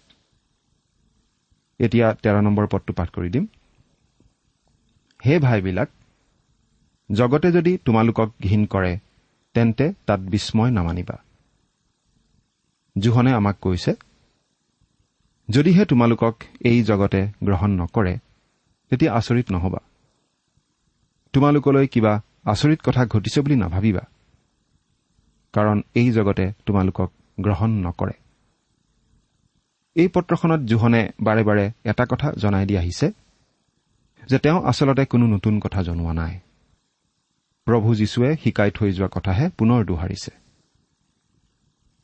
এতিয়া 1.79 2.07
তেৰ 2.23 2.35
নম্বৰ 2.47 2.65
পদটো 2.71 2.91
পাঠ 2.97 3.09
কৰি 3.15 3.29
দিম। 3.35 3.45
হে 5.19 5.33
ভাইবিলাক 5.39 5.89
জগতে 7.09 7.49
যদি 7.51 7.71
তোমালোকক 7.85 8.29
ঘীন 8.43 8.61
কৰে 8.73 8.93
তেন্তে 9.55 9.85
তাত 10.07 10.19
বিস্ময় 10.33 10.71
নামানিবা। 10.71 11.15
জোহনে 12.95 13.31
আমাক 13.39 13.55
কৈছে 13.61 13.91
যদিহে 15.49 15.83
তোমালোকক 15.85 16.35
এই 16.69 16.79
জগতে 16.83 17.21
গ্ৰহণ 17.43 17.71
নকৰে 17.81 18.13
তেতিয়া 18.91 19.11
আচৰিত 19.19 19.47
নহবা। 19.51 19.81
তোমালোকলৈ 21.33 21.87
কিবা 21.93 22.13
আচৰিত 22.51 22.79
কথা 22.85 23.01
ঘটিছে 23.13 23.39
বুলি 23.41 23.55
নাভাবিবা 23.55 24.03
কাৰণ 25.53 25.77
এই 25.95 26.07
জগতে 26.11 26.45
তোমালোকক 26.65 27.09
গ্ৰহণ 27.39 27.71
নকৰে। 27.85 28.15
এই 29.95 30.07
পত্ৰখনত 30.07 30.61
জোহনে 30.69 31.01
বাৰে 31.21 31.43
বাৰে 31.43 31.65
এটা 31.83 32.03
কথা 32.05 32.27
জনাই 32.37 32.65
দি 32.69 32.75
আহিছে 32.77 33.07
যে 34.23 34.37
তেওঁ 34.39 34.59
আচলতে 34.69 35.03
কোনো 35.05 35.25
নতুন 35.27 35.53
কথা 35.59 35.79
জনোৱা 35.83 36.13
নাই। 36.13 36.33
প্ৰভু 37.67 37.89
যীশুৱে 37.95 38.29
শিকাই 38.43 38.69
থৈ 38.71 38.89
যোৱা 38.91 39.09
কথাহে 39.15 39.45
পুনৰ 39.57 39.79
দোহাৰিছে। 39.85 40.31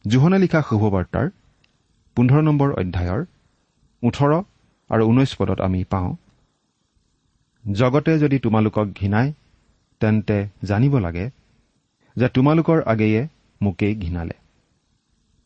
জোহনে 0.05 0.37
লিখা 0.43 0.59
শুভবাৰ্তাৰ 0.69 1.27
পোন্ধৰ 2.17 2.41
নম্বৰ 2.41 2.69
অধ্যায়ৰ 2.81 3.21
ওঠৰ 4.03 4.31
আৰু 4.89 5.03
ঊনৈছ 5.09 5.31
পদত 5.39 5.59
আমি 5.61 5.81
পাওঁ 5.83 6.09
জগতে 7.65 8.13
যদি 8.19 8.37
তোমালোকক 8.39 8.87
ঘৃণাই 8.99 9.27
তেন্তে 10.01 10.37
জানিব 10.63 10.93
লাগে 10.97 11.25
যে 12.15 12.27
তোমালোকৰ 12.35 12.77
আগেয়ে 12.91 13.21
মোকেই 13.61 13.93
ঘৃণালে। 13.95 14.35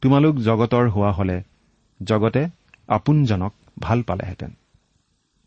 তোমালোক 0.01 0.35
জগতৰ 0.47 0.85
হোৱা 0.89 1.11
হলে 1.11 1.37
জগতে 2.03 2.47
আপোনজনক 2.87 3.53
ভাল 3.79 4.01
পালেহেঁতেন। 4.01 4.51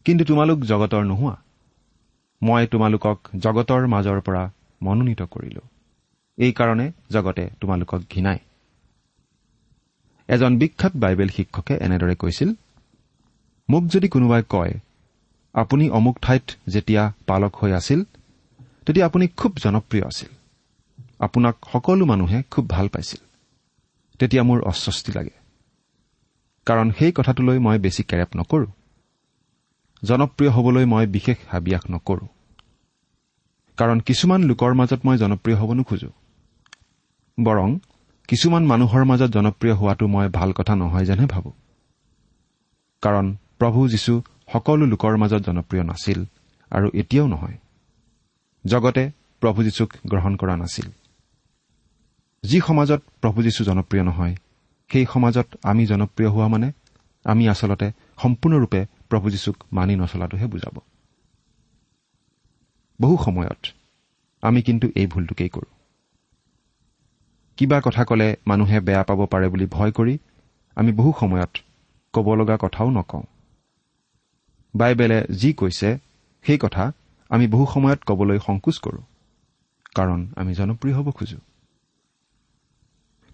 কিন্তু 0.05 0.25
তোমালোক 0.25 0.59
জগতৰ 0.61 1.05
নোহোৱা। 1.05 1.37
মই 2.43 2.67
তোমালোকক 2.67 3.19
জগতৰ 3.39 3.87
মাজৰ 3.87 4.21
পৰা 4.21 4.51
মনোনীত 4.83 5.23
কৰিলো। 5.23 5.61
এইকাৰণে 6.39 6.93
জগতে 7.11 7.51
তোমালোকক 7.61 8.01
ঘৃণাই 8.11 8.39
এজন 10.29 10.59
বিখ্যাত 10.59 10.93
বাইবেল 10.97 11.29
শিক্ষকে 11.29 11.75
এনেদৰে 11.75 12.15
কৈছিল 12.15 12.53
মোক 13.71 13.85
যদি 13.89 14.09
কোনোবাই 14.09 14.43
কয় 14.49 14.75
আপুনি 15.55 15.91
অমুক 15.91 16.19
ঠাইত 16.23 16.43
যেতিয়া 16.69 17.13
পালক 17.27 17.57
হৈ 17.57 17.73
আছিল 17.73 18.05
তেতিয়া 18.87 19.07
আপুনি 19.07 19.29
খুব 19.29 19.53
জনপ্ৰিয় 19.57 20.05
আছিল। 20.07 20.29
আপোনাক 21.19 21.57
সকলো 21.73 22.05
মানুহে 22.05 22.43
খুব 22.51 22.71
ভাল 22.71 22.89
পাইছিল। 22.89 23.21
তেতিয়া 24.19 24.43
মোৰ 24.43 24.63
অস্বস্তি 24.63 25.13
লাগে। 25.13 25.31
কাৰণ 26.69 26.91
সেই 26.91 27.13
কথাটোলৈ 27.13 27.59
মই 27.59 27.79
বেছি 27.79 28.03
কেৰেপ 28.03 28.37
নকৰো। 28.37 28.67
জনপ্ৰিয় 30.05 30.51
হবলৈ 30.51 30.85
মই 30.85 31.07
বিশেষ 31.07 31.37
হাবিয়াস 31.51 31.85
নকৰো। 31.91 32.27
কাৰণ 33.77 34.01
কিছুমান 34.01 34.41
লোকৰ 34.43 34.75
মাজত 34.75 35.01
মই 35.05 35.17
জনপ্ৰিয় 35.19 35.57
হ'ব 35.57 35.73
নোখোজো 35.73 36.11
বৰং 37.39 37.79
কিছুমান 38.29 38.65
মানুহৰ 38.67 39.05
মাজত 39.05 39.31
জনপ্ৰিয় 39.31 39.75
হোৱাটো 39.75 40.07
মই 40.07 40.29
ভাল 40.29 40.53
কথা 40.53 40.77
নহয় 40.77 41.05
যেনহে 41.05 41.27
ভাবো। 41.27 41.53
কাৰণ 43.03 43.37
প্ৰভু 43.59 43.89
যীশু 43.89 44.23
সকলো 44.53 44.87
লোকৰ 44.87 45.17
মাজত 45.17 45.39
জনপ্ৰিয় 45.39 45.85
নাছিল 45.85 46.25
আৰু 46.71 46.91
এতিয়াও 46.95 47.27
নহয়। 47.27 47.57
জগতে 48.67 49.11
প্ৰভু 49.41 49.63
যীশুক 49.63 49.93
গ্ৰহণ 50.07 50.37
কৰা 50.37 50.57
নাছিল। 50.57 50.91
যি 52.45 52.61
সমাজত 52.61 53.03
প্ৰভু 53.21 53.43
যীশু 53.43 53.65
জনপ্ৰিয় 53.65 54.05
নহয় 54.05 54.35
সেই 54.91 55.05
সমাজত 55.13 55.47
আমি 55.63 55.87
জনপ্ৰিয় 55.87 56.31
হোৱা 56.31 56.49
মানে 56.49 56.69
আমি 57.25 57.49
আচলতে 57.49 57.87
সম্পূৰ্ণৰূপে 58.23 58.81
প্ৰভু 59.11 59.31
যীশুক 59.31 59.57
মানি 59.73 59.95
নচলাটোহে 59.97 60.47
বুজাব। 60.47 60.77
বহু 63.01 63.17
সময়ত 63.25 63.61
আমি 64.43 64.63
কিন্তু 64.63 64.87
এই 64.97 65.07
ভুলটোকেই 65.07 65.49
কৰোঁ। 65.49 65.73
কিবা 67.57 67.81
কথা 67.85 68.05
ক'লে 68.05 68.37
মানুহে 68.47 68.81
বেয়া 68.81 69.03
পাব 69.03 69.27
পাৰে 69.27 69.49
বুলি 69.49 69.67
ভয় 69.67 69.93
কৰি 69.93 70.19
আমি 70.77 70.93
বহু 70.93 71.13
সময়ত 71.21 71.53
ক'ব 72.13 72.35
লগা 72.35 72.57
কথাও 72.61 72.91
নকওঁ। 72.91 73.23
বাইবেলে 74.75 75.27
যি 75.31 75.53
কৈছে 75.53 75.99
সেই 76.45 76.59
কথা 76.59 76.93
আমি 77.31 77.47
বহু 77.47 77.65
সময়ত 77.75 78.01
ক'বলৈ 78.07 78.39
সংকোচ 78.47 78.77
কৰোঁ 78.79 79.03
কাৰণ 79.95 80.27
আমি 80.37 80.53
জনপ্ৰিয় 80.55 80.95
হ'ব 80.95 81.11
খোজো। 81.11 81.39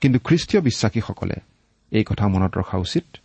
কিন্তু 0.04 0.20
খ্ৰীষ্টীয় 0.24 0.62
বিশ্বাসীসকলে 0.62 1.34
এই 1.90 2.04
কথা 2.04 2.28
মনত 2.28 2.58
ৰখা 2.58 2.78
উচিত 2.78 3.16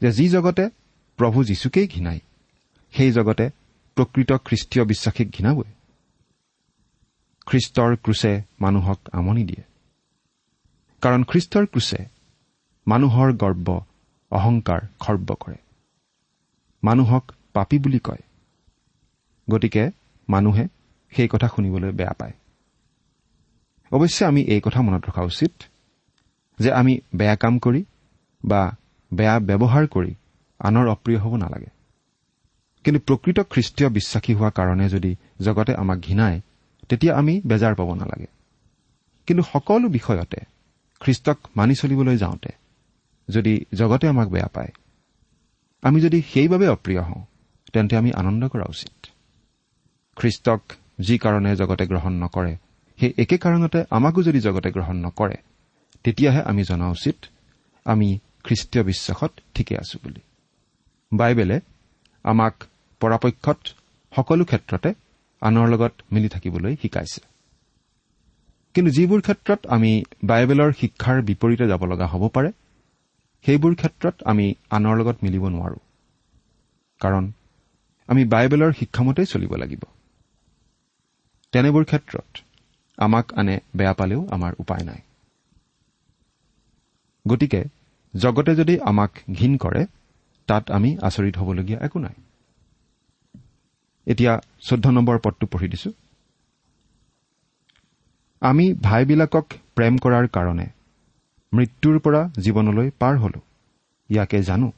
যে 0.00 0.12
যি 0.12 0.28
জগতে 0.28 0.70
প্ৰভু 1.16 1.44
যীশুকেই 1.44 1.88
ঘৃণাই 1.88 2.20
সেই 2.92 3.12
জগতে 3.12 3.50
প্ৰকৃত 3.94 4.32
খ্ৰীষ্টীয় 4.32 4.84
বিশ্বাসীক 4.84 5.30
ঘৃণাবই। 5.30 5.70
খ্ৰীষ্টৰ 7.46 7.96
ক্ৰুচে 7.96 8.42
মানুহক 8.60 8.98
আমনি 9.12 9.44
দিয়ে। 9.44 9.62
কাৰণ 11.00 11.24
খ্ৰীষ্টৰ 11.24 11.66
ক্ৰুচে 11.66 12.04
মানুহৰ 12.86 13.32
গৰ্ব 13.32 13.80
অহংকাৰ 14.30 14.80
খৰ্ব 15.00 15.34
কৰে। 15.34 15.56
মানুহক 16.84 17.32
পাপী 17.52 17.78
বুলি 17.78 17.98
কয়। 17.98 18.22
গতিকে 19.50 19.90
মানুহে 20.28 20.68
সেই 21.10 21.28
কথা 21.28 21.48
শুনিবলৈ 21.48 21.92
বেয়া 21.92 22.12
পায়। 22.12 22.32
অৱশ্যে 23.90 24.26
আমি 24.26 24.42
এই 24.42 24.60
কথা 24.60 24.82
মনত 24.82 25.06
ৰখা 25.06 25.22
উচিত 25.22 25.52
যে 26.58 26.72
আমি 26.72 26.98
বেয়া 27.14 27.36
কাম 27.36 27.58
কৰি 27.58 27.84
বা 28.44 28.76
বেয়া 29.14 29.40
ব্যৱহাৰ 29.40 29.86
কৰি 29.86 30.14
আনৰ 30.58 30.86
অপ্ৰিয় 30.88 31.18
হ'ব 31.18 31.36
নালাগে। 31.36 31.70
কিন্তু 32.84 33.00
প্ৰকৃত 33.00 33.40
খ্ৰীষ্টীয় 33.40 33.88
বিশ্বাসী 33.90 34.34
হোৱা 34.34 34.50
কাৰণে 34.50 34.88
যদি 34.88 35.16
জগতে 35.40 35.74
আমাক 35.74 35.98
ঘৃণায় 35.98 36.40
তেতিয়া 36.88 37.16
আমি 37.16 37.40
বেজাৰ 37.46 37.74
পাব 37.74 37.94
নালাগে। 37.94 38.26
কিন্তু 39.26 39.42
সকলো 39.52 39.88
বিষয়তে 39.88 40.36
খ্ৰীষ্টক 41.00 41.38
মানি 41.56 41.74
চলিবলৈ 41.74 42.16
যাওঁতে 42.16 42.50
যদি 43.28 43.64
জগতে 43.74 44.08
আমাক 44.08 44.28
বেয়া 44.28 44.48
পায় 44.48 44.72
আমি 45.82 46.00
যদি 46.00 46.22
সেইবাবে 46.22 46.68
অপ্ৰিয় 46.68 47.00
হওঁ 47.00 47.24
তেন্তে 47.72 47.96
আমি 47.96 48.12
আনন্দ 48.12 48.48
কৰা 48.48 48.64
উচিত। 48.68 49.06
খ্ৰীষ্টক 50.16 50.60
যি 51.00 51.18
কাৰণে 51.18 51.56
জগতে 51.56 51.86
গ্ৰহণ 51.86 52.12
নকৰে 52.12 52.56
সেই 53.00 53.12
একে 53.18 53.36
কাৰণতে 53.38 53.84
আমাকো 53.90 54.22
যদি 54.22 54.40
জগতে 54.40 54.70
গ্ৰহণ 54.70 54.96
নকৰে 54.96 55.36
তেতিয়াহে 56.04 56.42
আমি 56.42 56.62
জনা 56.64 56.88
উচিত 56.88 57.16
আমি 57.84 58.18
খ্ৰীষ্টীয় 58.44 58.84
বিশ্বাসত 58.84 59.32
ঠিকে 59.54 59.76
আছো 59.76 59.98
বুলি। 60.02 60.20
বাইবেলে 61.12 61.60
আমাক 62.24 62.64
পৰাপক্ষত 63.00 63.58
সকলো 64.16 64.44
ক্ষেত্ৰতে 64.44 64.94
আনৰ 65.40 65.68
লগত 65.68 65.92
মিলি 66.12 66.28
থাকিবলৈ 66.28 66.76
শিকাইছে। 66.82 67.20
কিন্তু 68.74 68.90
যিবোৰ 68.90 69.20
ক্ষেত্ৰত 69.20 69.66
আমি 69.66 70.02
বাইবেলৰ 70.24 70.72
শিক্ষাৰ 70.72 71.22
বিপৰীতে 71.22 71.66
যাব 71.66 71.84
লগা 71.84 72.06
হ'ব 72.06 72.28
পাৰে 72.28 72.52
সেইবোৰ 73.44 73.74
ক্ষেত্ৰত 73.74 74.14
আমি 74.24 74.54
আনৰ 74.70 74.96
লগত 74.96 75.16
মিলিব 75.22 75.48
নোৱাৰো। 75.48 75.78
কাৰণ 77.00 77.32
আমি 78.06 78.24
বাইবেলৰ 78.24 78.72
শিক্ষামতেই 78.72 79.26
চলিব 79.26 79.54
লাগিব। 79.54 79.82
তেনেবোৰ 81.52 81.84
ক্ষেত্ৰত 81.84 82.38
আমাক 82.98 83.34
আনে 83.34 83.60
বেয়া 83.76 83.92
পালেও 83.92 84.28
আমাৰ 84.30 84.52
উপায় 84.58 84.84
নাই। 84.84 85.00
গতিকে 87.28 87.64
জগতে 88.16 88.54
যদি 88.54 88.80
আমাক 88.80 89.10
ঘীন 89.32 89.56
কৰে 89.56 89.86
তাত 90.46 90.70
আমি 90.70 90.98
আচৰিত 91.02 91.36
হ'বলগীয়া 91.36 91.80
একো 91.80 91.98
নাই। 91.98 92.16
এতিয়া 94.06 94.40
চৈধ্য 94.60 94.88
নম্বৰ 94.88 95.18
পদটো 95.18 95.46
পঢ়ি 95.46 95.68
দিছো। 95.68 95.90
আমি 98.40 98.74
ভাইবিলাকক 98.82 99.46
প্ৰেম 99.74 99.94
কৰাৰ 99.98 100.26
কাৰণে 100.28 100.66
মৃত্যুৰ 101.52 101.98
পৰা 101.98 102.20
জীৱনলৈ 102.38 102.90
পাৰ 102.98 103.18
হলো। 103.18 103.40
ইয়াকে 104.10 104.42
জানো। 104.42 104.72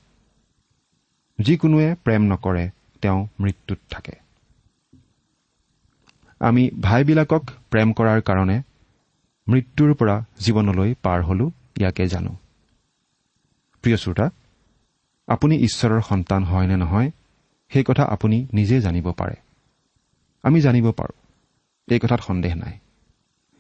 যিকোনোৱে 1.39 1.95
প্ৰেম 2.05 2.23
নকৰে 2.23 2.71
তেওঁ 3.03 3.29
মৃত্যুত 3.41 3.79
থাকে। 3.91 4.13
আমি 6.41 6.71
ভাইবিলাকক 6.83 7.45
প্ৰেম 7.71 7.93
কৰাৰ 7.93 8.21
কাৰণে 8.21 8.63
মৃত্যুৰ 9.49 9.95
পৰা 9.95 10.25
জীৱনলৈ 10.41 10.95
পাৰ 11.03 11.23
হলো। 11.23 11.51
ইয়াকে 11.77 12.07
জানো। 12.07 12.37
প্ৰিয় 13.83 13.97
শ্ৰোতা 13.97 14.31
আপুনি 15.29 15.57
ঈশ্বৰৰ 15.57 16.01
সন্তান 16.01 16.43
হয় 16.45 16.67
নে 16.67 16.77
নহয় 16.77 17.11
সেই 17.69 17.85
কথা 17.87 18.05
আপুনি 18.05 18.47
নিজে 18.53 18.81
জানিব 18.81 19.13
পাৰে। 19.13 19.37
আমি 20.43 20.61
জানিব 20.61 20.93
পাৰোঁ 20.93 21.17
এই 21.89 21.99
কথাত 21.99 22.21
সন্দেহ 22.21 22.55
নাই। 22.55 22.79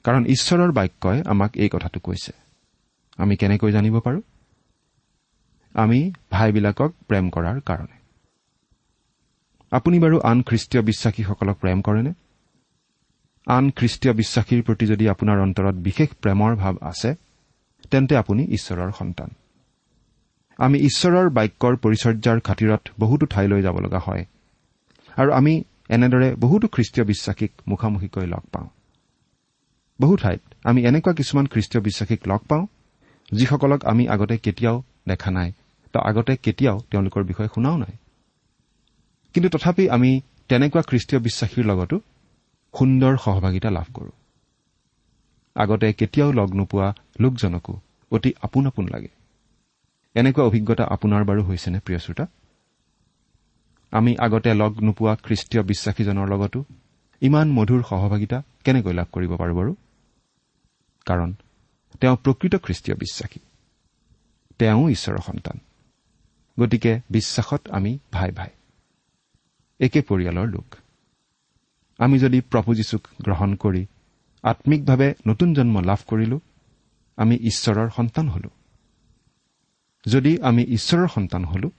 কাৰণ 0.04 0.26
ঈশ্বৰৰ 0.26 0.72
বাক্যই 0.72 1.22
আমাক 1.26 1.56
এই 1.56 1.68
কথাটো 1.72 2.00
কৈছে। 2.00 2.32
আমি 3.16 3.36
কেনেকৈ 3.36 3.72
জানিব 3.72 4.00
পাৰোঁ? 4.00 4.20
আমি 5.74 6.12
ভাইবিলাকক 6.30 6.92
প্ৰেম 7.08 7.30
কৰাৰ 7.30 7.60
কাৰণে। 7.60 7.96
আপুনি 9.70 9.98
বাৰু 9.98 10.20
আন 10.20 10.42
খ্ৰীষ্টীয় 10.42 10.82
বিশ্বাসীসকলক 10.82 11.56
প্ৰেম 11.58 11.82
কৰেনে? 11.82 12.12
আন 13.46 13.70
খ্ৰীষ্টীয় 13.70 14.14
বিশ্বাসীৰ 14.14 14.62
প্ৰতি 14.62 14.86
যদি 14.86 15.08
আপোনাৰ 15.08 15.38
অন্তৰত 15.40 15.74
বিশেষ 15.74 16.08
প্ৰেমৰ 16.22 16.56
ভাৱ 16.56 16.74
আছে 16.80 17.14
তেন্তে 17.90 18.16
আপুনি 18.16 18.42
ঈশ্বৰৰ 18.44 18.92
সন্তান। 18.98 19.30
আমি 20.58 20.78
ঈশ্বৰৰ 20.78 21.28
বাক্যৰ 21.28 21.76
পৰিচৰ্যাৰ 21.76 22.40
খাতিৰত 22.40 22.80
বহুতো 23.00 23.26
ঠাইলৈ 23.26 23.62
যাব 23.62 23.80
লগা 23.80 23.98
হয়। 23.98 24.26
আৰু 25.16 25.32
আমি 25.32 25.64
এনেদৰে 25.88 26.34
বহুতো 26.34 26.68
খ্ৰীষ্টীয় 26.68 27.06
বিশ্বাসীক 27.06 27.52
মুখামুখিকৈ 27.68 28.26
লগ 28.26 28.44
পাওঁ। 28.52 28.68
বহু 30.00 30.16
ঠাইত 30.16 30.40
আমি 30.64 30.82
এনেকুৱা 30.82 31.12
কিছুমান 31.14 31.46
খ্ৰীষ্টীয় 31.46 31.82
বিশ্বাসীক 31.84 32.28
লগ 32.28 32.38
পাওঁ 32.38 32.66
যিসকলক 33.32 33.84
আমি 33.84 34.08
আগতে 34.08 34.38
কেতিয়াও 34.38 34.82
দেখা 35.08 35.30
নাই 35.30 35.52
বা 35.94 36.08
আগতে 36.08 36.36
কেতিয়াও 36.36 36.80
তেওঁলোকৰ 36.90 37.22
বিষয়ে 37.22 37.48
শুনাও 37.54 37.76
নাই। 37.76 37.96
কিন্তু 39.34 39.48
তথাপি 39.48 39.90
আমি 39.90 40.20
তেনেকুৱা 40.48 40.82
খ্ৰীষ্টীয় 40.82 41.20
বিশ্বাসীৰ 41.20 41.64
লগতো 41.64 42.00
সুন্দৰ 42.78 43.16
সহভাগিতা 43.16 43.70
লাভ 43.70 43.86
কৰো। 43.94 44.10
আগতে 45.56 45.92
কেতিয়াও 45.92 46.32
লগ 46.32 46.54
নোপোৱা 46.54 46.94
লোকজনকো 47.20 47.80
অতি 48.10 48.34
আপোন 48.42 48.66
আপোন 48.66 48.88
লাগে। 48.88 49.08
এনেকুৱা 50.14 50.44
অভিজ্ঞতা 50.44 50.84
আপোনাৰ 50.84 51.24
বাৰু 51.24 51.42
হৈছেনে 51.44 51.80
প্ৰিয় 51.80 51.98
শ্ৰোতা? 51.98 52.26
আমি 53.90 54.16
আগতে 54.18 54.54
লগ 54.54 54.82
নোপোৱা 54.82 55.16
খ্ৰীষ্টীয় 55.16 55.62
বিশ্বাসীজনৰ 55.62 56.28
লগতো 56.28 56.64
ইমান 57.20 57.50
মধুৰ 57.50 57.82
সহভাগিতা 57.88 58.42
কেনেকৈ 58.64 58.92
লাভ 58.92 59.06
কৰিব 59.12 59.36
পাৰো 59.36 59.56
বাৰু? 59.56 59.74
কাৰণ 61.06 61.34
তেওঁ 62.00 62.16
প্ৰকৃত 62.16 62.56
খ্ৰীষ্টীয় 62.56 62.96
বিশ্বাসী। 62.96 63.40
তেওঁ 64.58 64.88
ঈশ্বৰৰ 64.88 65.18
সন্তান। 65.18 65.58
গতিকে 66.60 67.00
বিশ্বাসত 67.10 67.68
আমি 67.70 67.98
ভাই 68.12 68.30
ভাই। 68.30 68.48
একে 69.78 70.02
পৰিয়ালৰ 70.02 70.48
লোক। 70.48 70.74
আমি 71.98 72.18
যদি 72.18 72.40
প্ৰভু 72.40 72.74
যীশুক 72.74 73.00
গ্ৰহণ 73.22 73.54
কৰি 73.54 73.86
আম্মিকভাৱে 74.46 75.14
নতুন 75.28 75.54
জন্ম 75.54 75.80
লাভ 75.80 75.98
কৰিলো 76.06 76.40
আমি 77.16 77.36
ঈশ্বৰৰ 77.36 77.88
সন্তান 77.96 78.28
হলো। 78.28 78.50
যদি 80.06 80.32
আমি 80.42 80.62
ঈশ্বৰৰ 80.62 81.08
সন্তান 81.08 81.44
হলো 81.44 81.70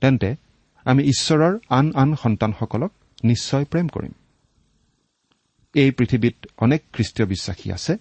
তেন্তে 0.00 0.36
আমি 0.84 1.02
ঈশ্বৰৰ 1.04 1.58
আন 1.68 1.86
আন 1.94 2.14
সন্তানসকলক 2.22 2.92
নিশ্চয় 3.24 3.64
প্ৰেম 3.64 3.88
কৰিম। 3.88 4.12
এই 5.74 5.90
পৃথিৱীত 5.90 6.46
অনেক 6.58 6.82
খ্ৰীষ্টীয় 6.92 7.28
বিশ্বাসী 7.28 7.70
আছে 7.70 7.96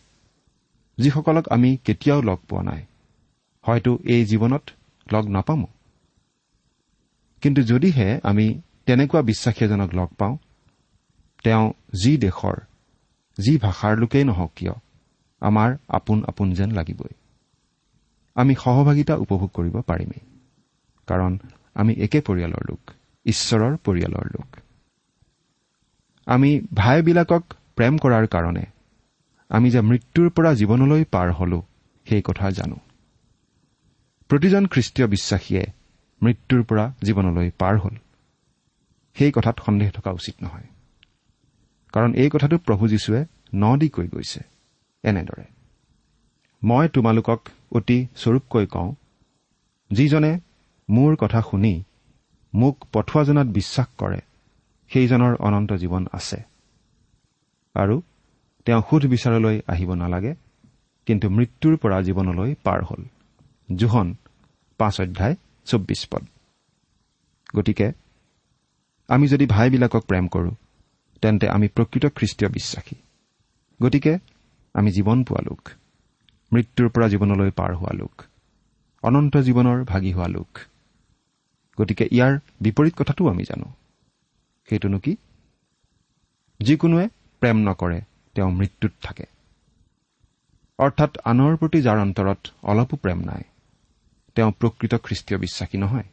যিসকলক 0.97 1.49
আমি 1.49 1.77
কেতিয়াও 1.77 2.21
লগ 2.21 2.39
পোৱা 2.49 2.63
নাই। 2.63 2.85
হয়তো 3.61 3.99
এই 4.03 4.25
জীৱনত 4.25 4.69
লগ 5.13 5.27
নাপামো। 5.27 5.67
কিন্তু 7.41 7.61
যদিহে 7.61 8.19
আমি 8.23 8.61
তেনেকুৱা 8.85 9.21
বিশ্বাসী 9.21 9.65
এজনক 9.65 9.95
লগ 9.95 10.07
পাওঁ 10.07 10.37
তেওঁ 11.43 11.73
যি 12.03 12.17
দেশৰ 12.17 12.57
যি 13.37 13.57
ভাষাৰ 13.57 13.97
লোকেই 13.97 14.23
নহওক 14.23 14.51
কিয় 14.55 14.73
আমাৰ 15.41 15.77
আপোন 15.87 16.23
আপোন 16.27 16.53
যেন 16.53 16.71
লাগিবই। 16.71 17.13
আমি 18.35 18.55
সহভাগিতা 18.55 19.15
উপভোগ 19.15 19.49
কৰিব 19.53 19.75
পাৰিমেই 19.81 20.23
কাৰণ 21.07 21.37
আমি 21.75 21.93
একে 21.93 22.19
পৰিয়ালৰ 22.21 22.63
লোক 22.69 22.79
ঈশ্বৰৰ 23.25 23.77
পৰিয়ালৰ 23.77 24.25
লোক। 24.25 24.47
আমি 26.25 26.61
ভাইবিলাকক 26.73 27.43
প্ৰেম 27.75 27.97
কৰাৰ 27.97 28.27
কাৰণে 28.27 28.65
আমি 29.49 29.71
যে 29.71 29.81
মৃত্যুৰ 29.81 30.29
পৰা 30.29 30.51
জীৱনলৈ 30.53 31.03
পাৰ 31.03 31.31
হলো 31.31 31.63
সেই 32.05 32.21
কথা 32.21 32.51
জানো। 32.51 32.77
প্ৰতিজন 34.27 34.65
খ্ৰীষ্টীয় 34.65 35.07
বিশ্বাসীয়ে 35.07 35.63
মৃত্যুৰ 36.23 36.63
পৰা 36.63 36.93
জীৱনলৈ 37.03 37.51
পাৰ 37.57 37.77
হ'ল। 37.77 37.95
সেই 39.15 39.31
কথাত 39.31 39.59
সন্দেহ 39.65 39.91
থকা 39.91 40.11
উচিত 40.11 40.35
নহয়। 40.43 40.74
কাৰণ 41.95 42.11
এই 42.13 42.29
কথাটো 42.29 42.55
প্ৰভু 42.57 42.83
যীশুৱে 42.87 43.21
ন 43.55 43.63
দি 43.77 43.87
কৈ 43.89 44.07
গৈছে 44.07 44.41
এনেদৰে। 45.03 45.45
মই 46.61 46.85
তোমালোকক 46.89 47.39
অতি 47.71 47.97
স্বৰূপকৈ 48.15 48.65
কওঁ 48.65 48.89
যিজনে 49.91 50.31
মোৰ 50.89 51.11
কথা 51.15 51.39
শুনি 51.41 51.73
মোক 52.53 52.75
পঠোৱাজনাত 52.93 53.47
বিশ্বাস 53.47 53.87
কৰে 53.97 54.19
সেইজনৰ 54.91 55.33
অনন্ত 55.39 55.71
জীৱন 55.73 56.03
আছে। 56.13 56.39
আৰু 57.75 57.95
তেওঁ 58.65 58.81
সুধ 58.89 59.03
বিচাৰলৈ 59.05 59.55
আহিব 59.67 59.89
নালাগে 59.93 60.33
কিন্তু 61.07 61.25
মৃত্যুৰ 61.29 61.75
পৰা 61.77 61.97
জীৱনলৈ 62.01 62.51
পাৰ 62.63 62.79
হ'ল। 62.83 63.01
জোহন 63.75 64.07
পাঁচ 64.79 64.95
অধ্যায় 65.01 65.35
চৌব্বিছ 65.67 66.01
পদ। 66.11 66.23
গতিকে 67.55 67.87
আমি 69.09 69.25
যদি 69.27 69.45
ভাইবিলাকক 69.45 70.03
প্ৰেম 70.09 70.25
কৰোঁ 70.27 70.53
তেন্তে 71.25 71.49
আমি 71.49 71.67
প্ৰকৃত 71.67 72.05
খ্ৰীষ্টীয় 72.05 72.49
বিশ্বাসী। 72.51 72.95
গতিকে 73.81 74.13
আমি 74.75 74.89
জীৱন 74.91 75.23
পোৱা 75.23 75.41
লোক 75.45 75.69
মৃত্যুৰ 76.53 76.89
পৰা 76.89 77.07
জীৱনলৈ 77.07 77.51
পাৰ 77.51 77.71
হোৱা 77.75 77.93
লোক 77.97 78.23
অনন্ত 79.03 79.37
জীৱনৰ 79.37 79.83
ভাগি 79.83 80.11
হোৱা 80.11 80.27
লোক। 80.27 80.59
গতিকে 81.77 82.05
ইয়াৰ 82.11 82.33
বিপৰীত 82.61 82.93
কথাটোও 82.97 83.29
আমি 83.29 83.43
জানো। 83.43 83.67
সেইটোনো 84.69 84.99
কি? 84.99 85.17
যিকোনোৱে 86.59 87.05
প্ৰেম 87.41 87.57
নকৰে 87.69 88.01
তেওঁ 88.35 88.51
মৃত্যুত 88.51 88.91
থাকে। 89.01 89.25
অৰ্থাৎ 90.79 91.17
আনৰ 91.25 91.57
প্ৰতি 91.57 91.81
যাৰ 91.81 91.97
অন্তৰত 91.99 92.41
অলপো 92.63 92.95
প্ৰেম 92.97 93.19
নাই 93.21 93.43
তেওঁ 94.35 94.51
প্ৰকৃত 94.51 94.93
খ্ৰীষ্টীয় 94.95 95.39
বিশ্বাসী 95.39 95.77
নহয়। 95.77 96.07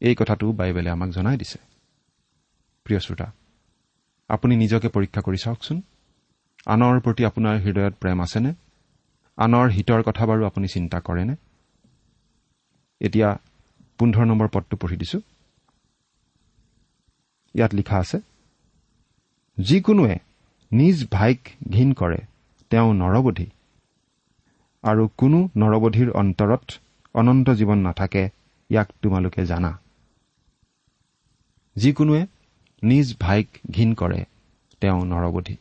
এই 0.00 0.14
কথাটো 0.18 0.52
বাইবেলে 0.52 0.90
আমাক 0.90 1.10
জনাই 1.10 1.36
দিছে। 1.36 1.58
প্ৰিয় 2.84 3.00
শ্ৰোতা 3.00 3.32
আপুনি 4.32 4.54
নিজকে 4.56 4.88
পৰীক্ষা 4.88 5.20
কৰি 5.20 5.38
চাওকচোন। 5.44 5.78
আনৰ 6.66 7.00
প্ৰতি 7.00 7.22
আপোনাৰ 7.24 7.54
হৃদয়ত 7.58 7.94
প্ৰেম 8.00 8.18
আছেনে? 8.22 8.50
আনৰ 9.38 9.66
হিতৰ 9.68 10.00
কথা 10.02 10.22
বাৰু 10.26 10.42
আপুনি 10.46 10.66
চিন্তা 10.68 10.98
কৰেনে? 11.00 11.34
এতিয়া 13.00 13.28
পোন্ধৰ 13.98 14.24
নম্বৰ 14.24 14.48
পদটো 14.52 14.76
পঢ়ি 14.76 14.96
দিছো। 14.96 15.18
ইয়াত 17.54 17.72
লিখা 17.74 17.96
আছে 17.98 18.18
যিকোনোৱে 19.58 20.14
নিজ 20.72 20.96
ভাইক 21.12 21.40
ঘীন 21.70 21.92
কৰে 21.92 22.20
তেওঁ 22.70 22.94
নৰবধি। 22.94 23.46
আৰু 24.84 25.02
কোনো 25.16 25.38
নৰবধিৰ 25.56 26.08
অন্তৰত 26.10 26.64
অনন্ত 27.14 27.46
জীৱন 27.50 27.78
নাথাকে 27.78 28.22
ইয়াক 28.70 28.88
তোমালোকে 29.02 29.42
জানা। 29.46 29.72
যিকোনোৱে 31.76 32.22
নিজ 32.82 33.16
ভাইক 33.20 33.48
ঘীন 33.70 33.94
কৰে 33.94 34.24
তেওঁ 34.80 35.04
নৰবধি। 35.04 35.56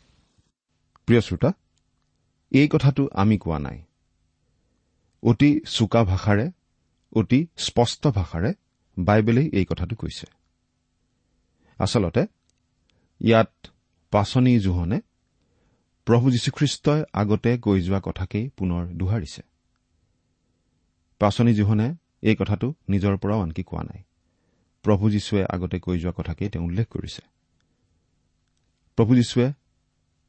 প্ৰিয় 1.05 1.21
শ্ৰোতা 1.21 1.53
এই 2.51 2.67
কথাটো 2.67 3.09
আমি 3.13 3.37
কোৱা 3.37 3.59
নাই। 3.59 3.81
অতি 5.23 5.59
চোকা 5.67 6.03
ভাষাৰে 6.03 6.51
অতি 7.15 7.47
স্পষ্ট 7.57 8.07
ভাষাৰে 8.07 8.53
বাইবেলেই 8.97 9.49
এই 9.53 9.65
কথাটো 9.65 9.95
কৈছে। 9.95 10.27
আচলতে 11.79 12.25
ইয়াত 13.21 13.67
পাচনি 14.11 14.59
জোহনে 14.59 15.01
প্ৰভু 16.05 16.31
যীশুখ্ৰীষ্টই 16.31 17.03
আগতে 17.13 17.57
কৈ 17.57 17.81
যোৱা 17.81 17.99
কথাকেই 18.03 18.49
পুনৰ 18.57 18.85
দোহাৰিছে। 18.87 19.41
পাচনি 21.19 21.53
জোহনে 21.53 21.95
এই 22.21 22.35
কথাটো 22.35 22.73
নিজৰ 22.89 23.17
পৰাও 23.17 23.41
আনকি 23.41 23.63
কোৱা 23.63 23.83
নাই। 23.83 24.03
প্ৰভু 24.83 25.09
যীশুৱে 25.09 25.43
আগতে 25.49 25.79
কৈ 25.79 25.99
যোৱা 25.99 26.13
কথাকেই 26.17 26.49
তেওঁ 26.49 26.65
উল্লেখ 26.65 26.87
কৰিছে। 26.87 27.21
প্ৰভু 28.95 29.15
যীশুৱে 29.15 29.53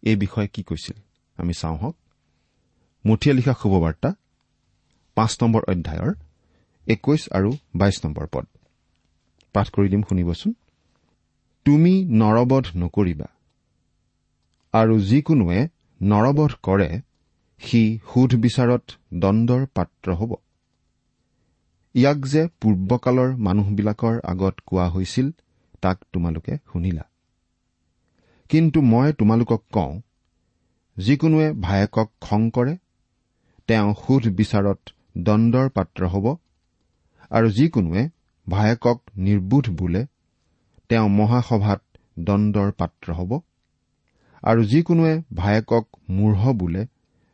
এই 0.03 0.17
বিষয়ে 0.17 0.49
কি 0.49 0.63
কৈছিল? 0.63 0.97
আমি 1.37 1.53
চাওঁ 1.55 1.77
হওক। 1.77 1.97
মুঠিয়ে 3.07 3.35
লিখা 3.35 3.55
শুভবাৰ্তা 3.63 4.15
পাঁচ 5.15 5.43
নম্বৰ 5.43 5.63
অধ্যায়ৰ 5.69 6.15
একৈশ 6.87 7.29
আৰু 7.33 7.57
বাইশ 7.77 8.05
নম্বৰ 8.05 8.27
পদ। 8.33 8.47
পাঠ 9.53 9.71
কৰি 9.71 9.89
দিম 9.89 10.03
শুনিবচোন। 10.03 10.55
তুমি 11.65 12.05
নৰবধ 12.05 12.67
নকৰিবা 12.77 13.29
আৰু 14.73 15.01
যিকোনোৱে 15.01 15.69
নৰবধ 16.03 16.53
কৰে 16.63 17.01
সি 17.59 17.99
সুধ 18.15 18.35
বিচাৰত 18.35 18.83
দণ্ডৰ 19.15 19.67
পাত্ৰ 19.75 20.15
হ'ব। 20.15 20.35
ইয়াক 21.95 22.19
যে 22.27 22.43
পূৰ্বকালৰ 22.61 23.31
মানুহবিলাকৰ 23.39 24.15
আগত 24.25 24.55
কোৱা 24.67 24.87
হৈছিল 24.89 25.27
তাক 25.83 25.99
তোমালোকে 26.13 26.55
শুনিলা। 26.73 27.05
কিন্তু 28.51 28.79
মই 28.83 29.13
তোমালোকক 29.19 29.63
কওঁ 29.73 29.93
যিকোনোৱে 30.97 31.49
ভায়েকক 31.61 32.09
খং 32.21 32.49
কৰে 32.51 32.75
তেওঁ 33.69 33.93
সুধ 34.01 34.25
বিচাৰত 34.39 34.81
দণ্ডৰ 35.19 35.69
পাত্ৰ 35.71 36.11
হ'ব 36.13 36.27
আৰু 37.31 37.49
যিকোনোৱে 37.51 38.03
ভায়েকক 38.47 38.99
নিৰ্বোধ 39.19 39.71
বোলে 39.79 40.03
তেওঁ 40.91 41.07
মহাসভাত 41.19 41.83
দণ্ডৰ 42.25 42.69
পাত্ৰ 42.81 43.07
হ'ব 43.13 43.33
আৰু 44.43 44.61
যিকোনোৱে 44.65 45.15
ভায়েকক 45.35 45.85
মূঢ় 46.11 46.53
বোলে 46.55 46.83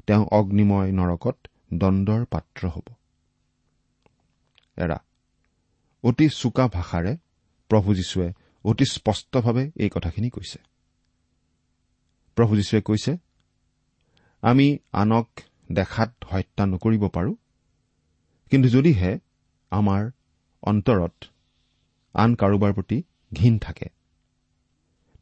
তেওঁ 0.08 0.24
অগ্নিময় 0.32 0.90
নৰকত 0.92 1.36
দণ্ডৰ 1.74 2.20
পাত্ৰ 2.30 2.62
হ'ব। 2.68 2.97
এৰা। 4.84 4.98
অতি 6.04 6.26
চোকা 6.30 6.64
ভাষাৰে 6.68 7.12
প্ৰভু 7.70 7.94
যীশুৱে 7.94 8.28
অতি 8.64 8.84
স্পষ্টভাৱে 8.84 9.64
এই 9.76 9.90
কথাখিনি 9.94 10.28
কৈছে। 10.30 10.58
প্ৰভু 12.36 12.52
যীশুৱে 12.56 12.80
কৈছে 12.80 13.12
আমি 14.42 14.66
আনক 14.92 15.28
দেখাত 15.72 16.10
হত্যা 16.30 16.64
নকৰিব 16.66 17.04
পাৰোঁ 17.08 17.34
কিন্তু 18.50 18.68
যদিহে 18.68 19.12
আমাৰ 19.72 20.02
অন্তৰত 20.62 21.16
আন 22.14 22.30
কাৰোবাৰ 22.34 22.72
প্ৰতি 22.72 22.98
ঘীন 23.32 23.58
থাকে 23.58 23.88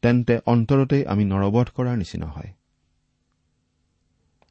তেন্তে 0.01 0.35
অন্তৰতেই 0.45 1.03
আমি 1.05 1.23
নৰবধ 1.25 1.67
কৰাৰ 1.75 1.97
নিচিনা 1.97 2.27
হয়। 2.27 2.51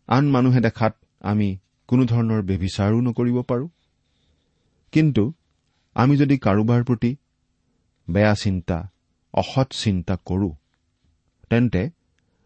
আন 0.09 0.25
মানুহে 0.31 0.61
দেখাত 0.61 0.95
আমি 1.21 1.49
কোনো 1.89 2.03
ধৰণৰ 2.05 2.41
ব্যভিচাৰো 2.43 2.99
নকৰিব 3.01 3.39
পাৰোঁ 3.43 3.69
কিন্তু 4.93 5.33
আমি 5.97 6.17
যদি 6.17 6.37
কাৰোবাৰ 6.39 6.85
প্ৰতি 6.85 7.17
বেয়া 8.11 8.35
চিন্তা 8.35 8.79
অসৎ 9.35 9.69
চিন্তা 9.73 10.15
কৰোঁ 10.25 10.53
তেন্তে 11.51 11.91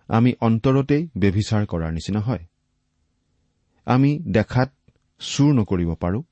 আমি 0.08 0.30
অন্তৰতেই 0.40 1.02
ব্যভিচাৰ 1.16 1.66
কৰাৰ 1.66 1.92
নিচিনা 1.92 2.20
হয়। 2.20 2.44
আমি 3.86 4.10
দেখাত 4.32 4.70
চুৰ 5.20 5.50
নকৰিব 5.54 5.90
পাৰোঁ 5.94 6.22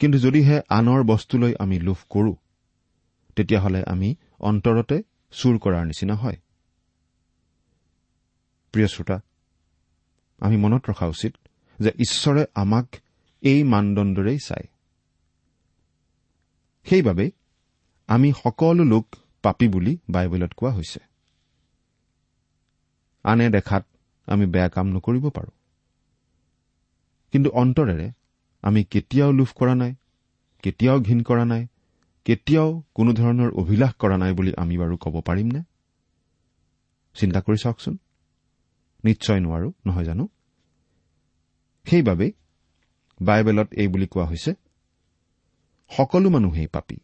কিন্তু 0.00 0.18
যদিহে 0.18 0.56
আনৰ 0.68 1.00
বস্তুলৈ 1.02 1.52
আমি 1.58 1.76
লোভ 1.78 1.98
কৰোঁ 2.10 2.34
তেতিয়াহ'লে 3.36 3.80
আমি 3.84 4.16
অন্তৰতে 4.40 4.96
চুৰ 5.32 5.54
কৰাৰ 5.58 5.84
নিচিনা 5.86 6.14
হয়। 6.14 6.38
প্ৰিয় 8.72 8.88
শ্ৰোতা 8.88 9.20
আমি 10.40 10.56
মনত 10.56 10.82
ৰখা 10.90 11.06
উচিত 11.06 11.32
যে 11.78 11.90
ঈশ্বৰে 11.98 12.42
আমাক 12.54 12.86
এই 13.42 13.60
মানদণ্ডৰেই 13.62 14.38
চায়। 14.38 14.66
সেইবাবে 16.86 17.26
আমি 18.08 18.28
সকলো 18.42 18.84
লোক 18.84 19.06
পাপী 19.42 19.66
বুলি 19.68 19.92
বাইবেলত 20.10 20.52
কোৱা 20.56 20.72
হৈছে। 20.72 21.00
আনে 23.24 23.46
দেখাত 23.50 23.84
আমি 24.28 24.46
বেয়া 24.46 24.68
কাম 24.68 24.86
নকৰিব 24.86 25.24
পাৰোঁ। 25.30 25.54
কিন্তু 27.32 27.48
অন্তৰেৰে 27.50 28.08
আমি 28.64 28.80
কেতিয়াও 28.84 29.30
লোভ 29.32 29.50
কৰা 29.54 29.74
নাই 29.74 29.92
কেতিয়াও 30.62 30.98
ঘীন 31.00 31.22
কৰা 31.22 31.44
নাই 31.44 31.62
কেতিয়াও 32.24 32.68
কোনো 32.94 33.10
ধৰণৰ 33.12 33.50
অভিলাষ 33.52 33.92
কৰা 33.98 34.16
নাই 34.16 34.32
বুলি 34.32 34.52
আমি 34.56 34.74
বাৰু 34.78 34.94
ক'ব 34.96 35.14
পাৰিমনে 35.20 35.62
চিন্তা 37.16 37.40
কৰি 37.40 37.58
চাওকচোন। 37.58 37.94
নিশ্চয় 39.04 39.40
নোৱাৰো 39.40 39.68
নহয় 39.86 40.04
জানো? 40.04 40.24
সেইবাবেই 41.86 42.32
বাইবেলত 43.20 43.68
এই 43.72 43.88
বুলি 43.88 44.06
কোৱা 44.06 44.26
হৈছে 44.26 44.52
সকলো 45.96 46.30
মানুহেই 46.30 46.66
পাপী। 46.66 46.96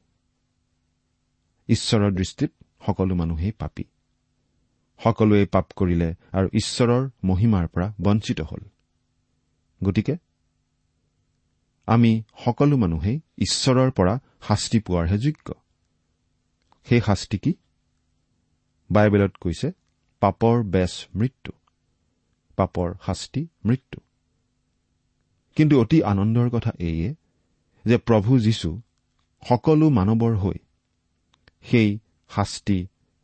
ঈশ্বৰৰ 1.69 2.13
দৃষ্টিত 2.13 2.53
সকলো 2.87 3.15
মানুহেই 3.15 3.53
পাপী। 3.53 3.85
সকলোৱে 5.05 5.47
পাপ 5.47 5.73
কৰিলে 5.77 6.15
আৰু 6.33 6.49
ঈশ্বৰৰ 6.53 7.11
মহিমাৰ 7.25 7.69
পৰা 7.69 7.95
বঞ্চিত 8.03 8.41
হ'ল। 8.41 8.61
গতিকে 9.85 10.17
আমি 11.87 12.23
সকলো 12.45 12.77
মানুহেই 12.77 13.21
ঈশ্বৰৰ 13.39 13.91
পৰা 13.91 14.19
শাস্তি 14.49 14.81
পোৱাৰহে 14.81 15.19
যোগ্য। 15.19 15.55
সেই 16.85 17.01
শাস্তি 17.01 17.39
কি? 17.39 17.55
বাইবেলত 18.91 19.37
কৈছে 19.37 19.73
পাপৰ 20.21 20.63
বেচ 20.63 21.07
মৃত্যু। 21.15 21.53
পাপৰ 22.57 22.95
শাস্তি 23.07 23.49
মৃত্যু। 23.65 24.01
কিন্তু 25.57 25.81
অতি 25.81 26.03
আনন্দৰ 26.03 26.51
কথা 26.51 26.71
এইয়ে 26.79 27.15
যে 27.89 27.97
প্ৰভু 28.07 28.33
যীশু 28.39 28.71
সকলো 29.43 29.87
মানৱৰ 29.89 30.35
হৈ 30.43 30.59
সেই 31.63 31.91
শাস্তি 32.31 32.79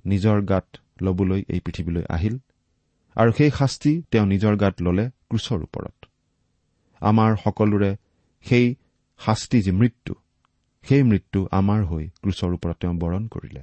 নিজৰ 0.05 0.38
গাত 0.50 0.66
ল'বলৈ 1.03 1.40
এই 1.48 1.61
পৃথিৱীলৈ 1.61 2.05
আহিল 2.09 2.37
আৰু 3.16 3.31
সেই 3.38 3.50
শাস্তি 3.59 3.92
তেওঁ 4.11 4.27
নিজৰ 4.27 4.55
গাত 4.57 4.74
ল'লে 4.85 5.05
ক্ৰুচৰ 5.29 5.61
ওপৰত। 5.66 5.96
আমাৰ 7.00 7.31
সকলোৰে 7.44 7.90
সেই 8.46 8.66
শাস্তি 9.20 9.59
যি 9.62 9.72
মৃত্যু 9.81 10.14
সেই 10.85 11.03
মৃত্যু 11.03 11.40
আমাৰ 11.50 11.81
হৈ 11.85 12.05
ক্ৰুচৰ 12.22 12.50
ওপৰত 12.55 12.77
তেওঁ 12.81 12.94
বৰণ 12.94 13.22
কৰিলে। 13.29 13.62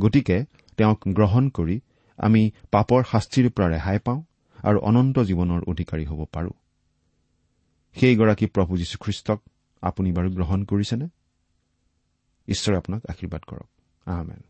গতিকে 0.00 0.38
তেওঁক 0.78 1.00
গ্ৰহণ 1.08 1.44
কৰি 1.48 1.76
আমি 2.18 2.42
পাপৰ 2.70 3.00
শাস্তিৰ 3.12 3.46
পৰা 3.50 3.68
ৰেহাই 3.74 3.98
পাওঁ 3.98 4.20
আৰু 4.62 4.78
অনন্ত 4.88 5.16
জীৱনৰ 5.28 5.60
অধিকাৰী 5.66 6.04
হ'ব 6.04 6.20
পাৰোঁ। 6.32 6.54
সেইগৰাকী 7.96 8.46
প্ৰভু 8.46 8.72
যীশুখ্ৰীষ্টক 8.76 9.38
আপুনি 9.82 10.12
বাৰু 10.12 10.30
গ্ৰহণ 10.30 10.64
কৰিছেনে? 10.64 11.06
ঈশ্বৰে 12.48 12.76
আপোনাক 12.76 13.02
আশীৰ্বাদ 13.08 13.42
কৰক। 13.46 13.68
আহমেন 14.06 14.42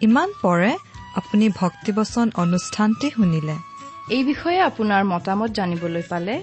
ইমান 0.00 0.32
পৰে 0.42 0.76
আপুনি 1.14 1.48
ভক্তিবচন 1.48 2.30
অনুষ্ঠানটি 2.34 3.10
শুনিলে। 3.10 3.54
এই 4.10 4.24
বিষয়ে 4.24 4.60
আপোনাৰ 4.60 5.04
মতামত 5.04 5.50
জানিবলৈ 5.50 6.02
পালে 6.08 6.42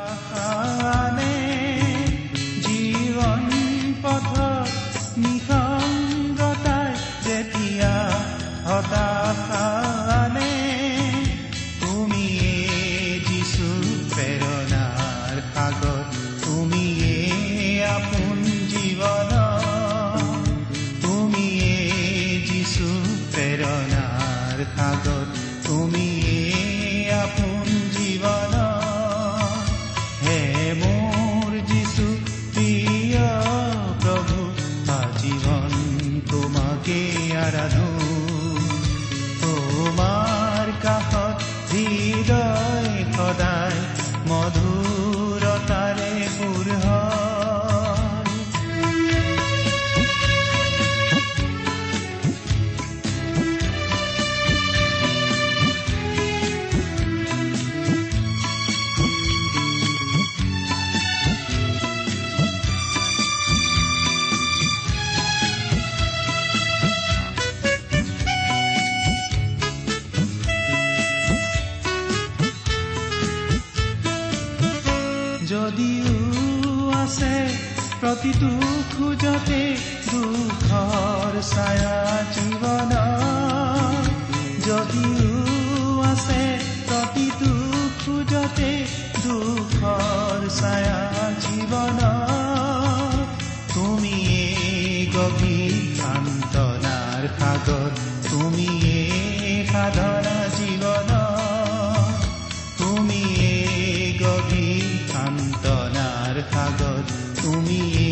তুমিয়ে 107.41 108.10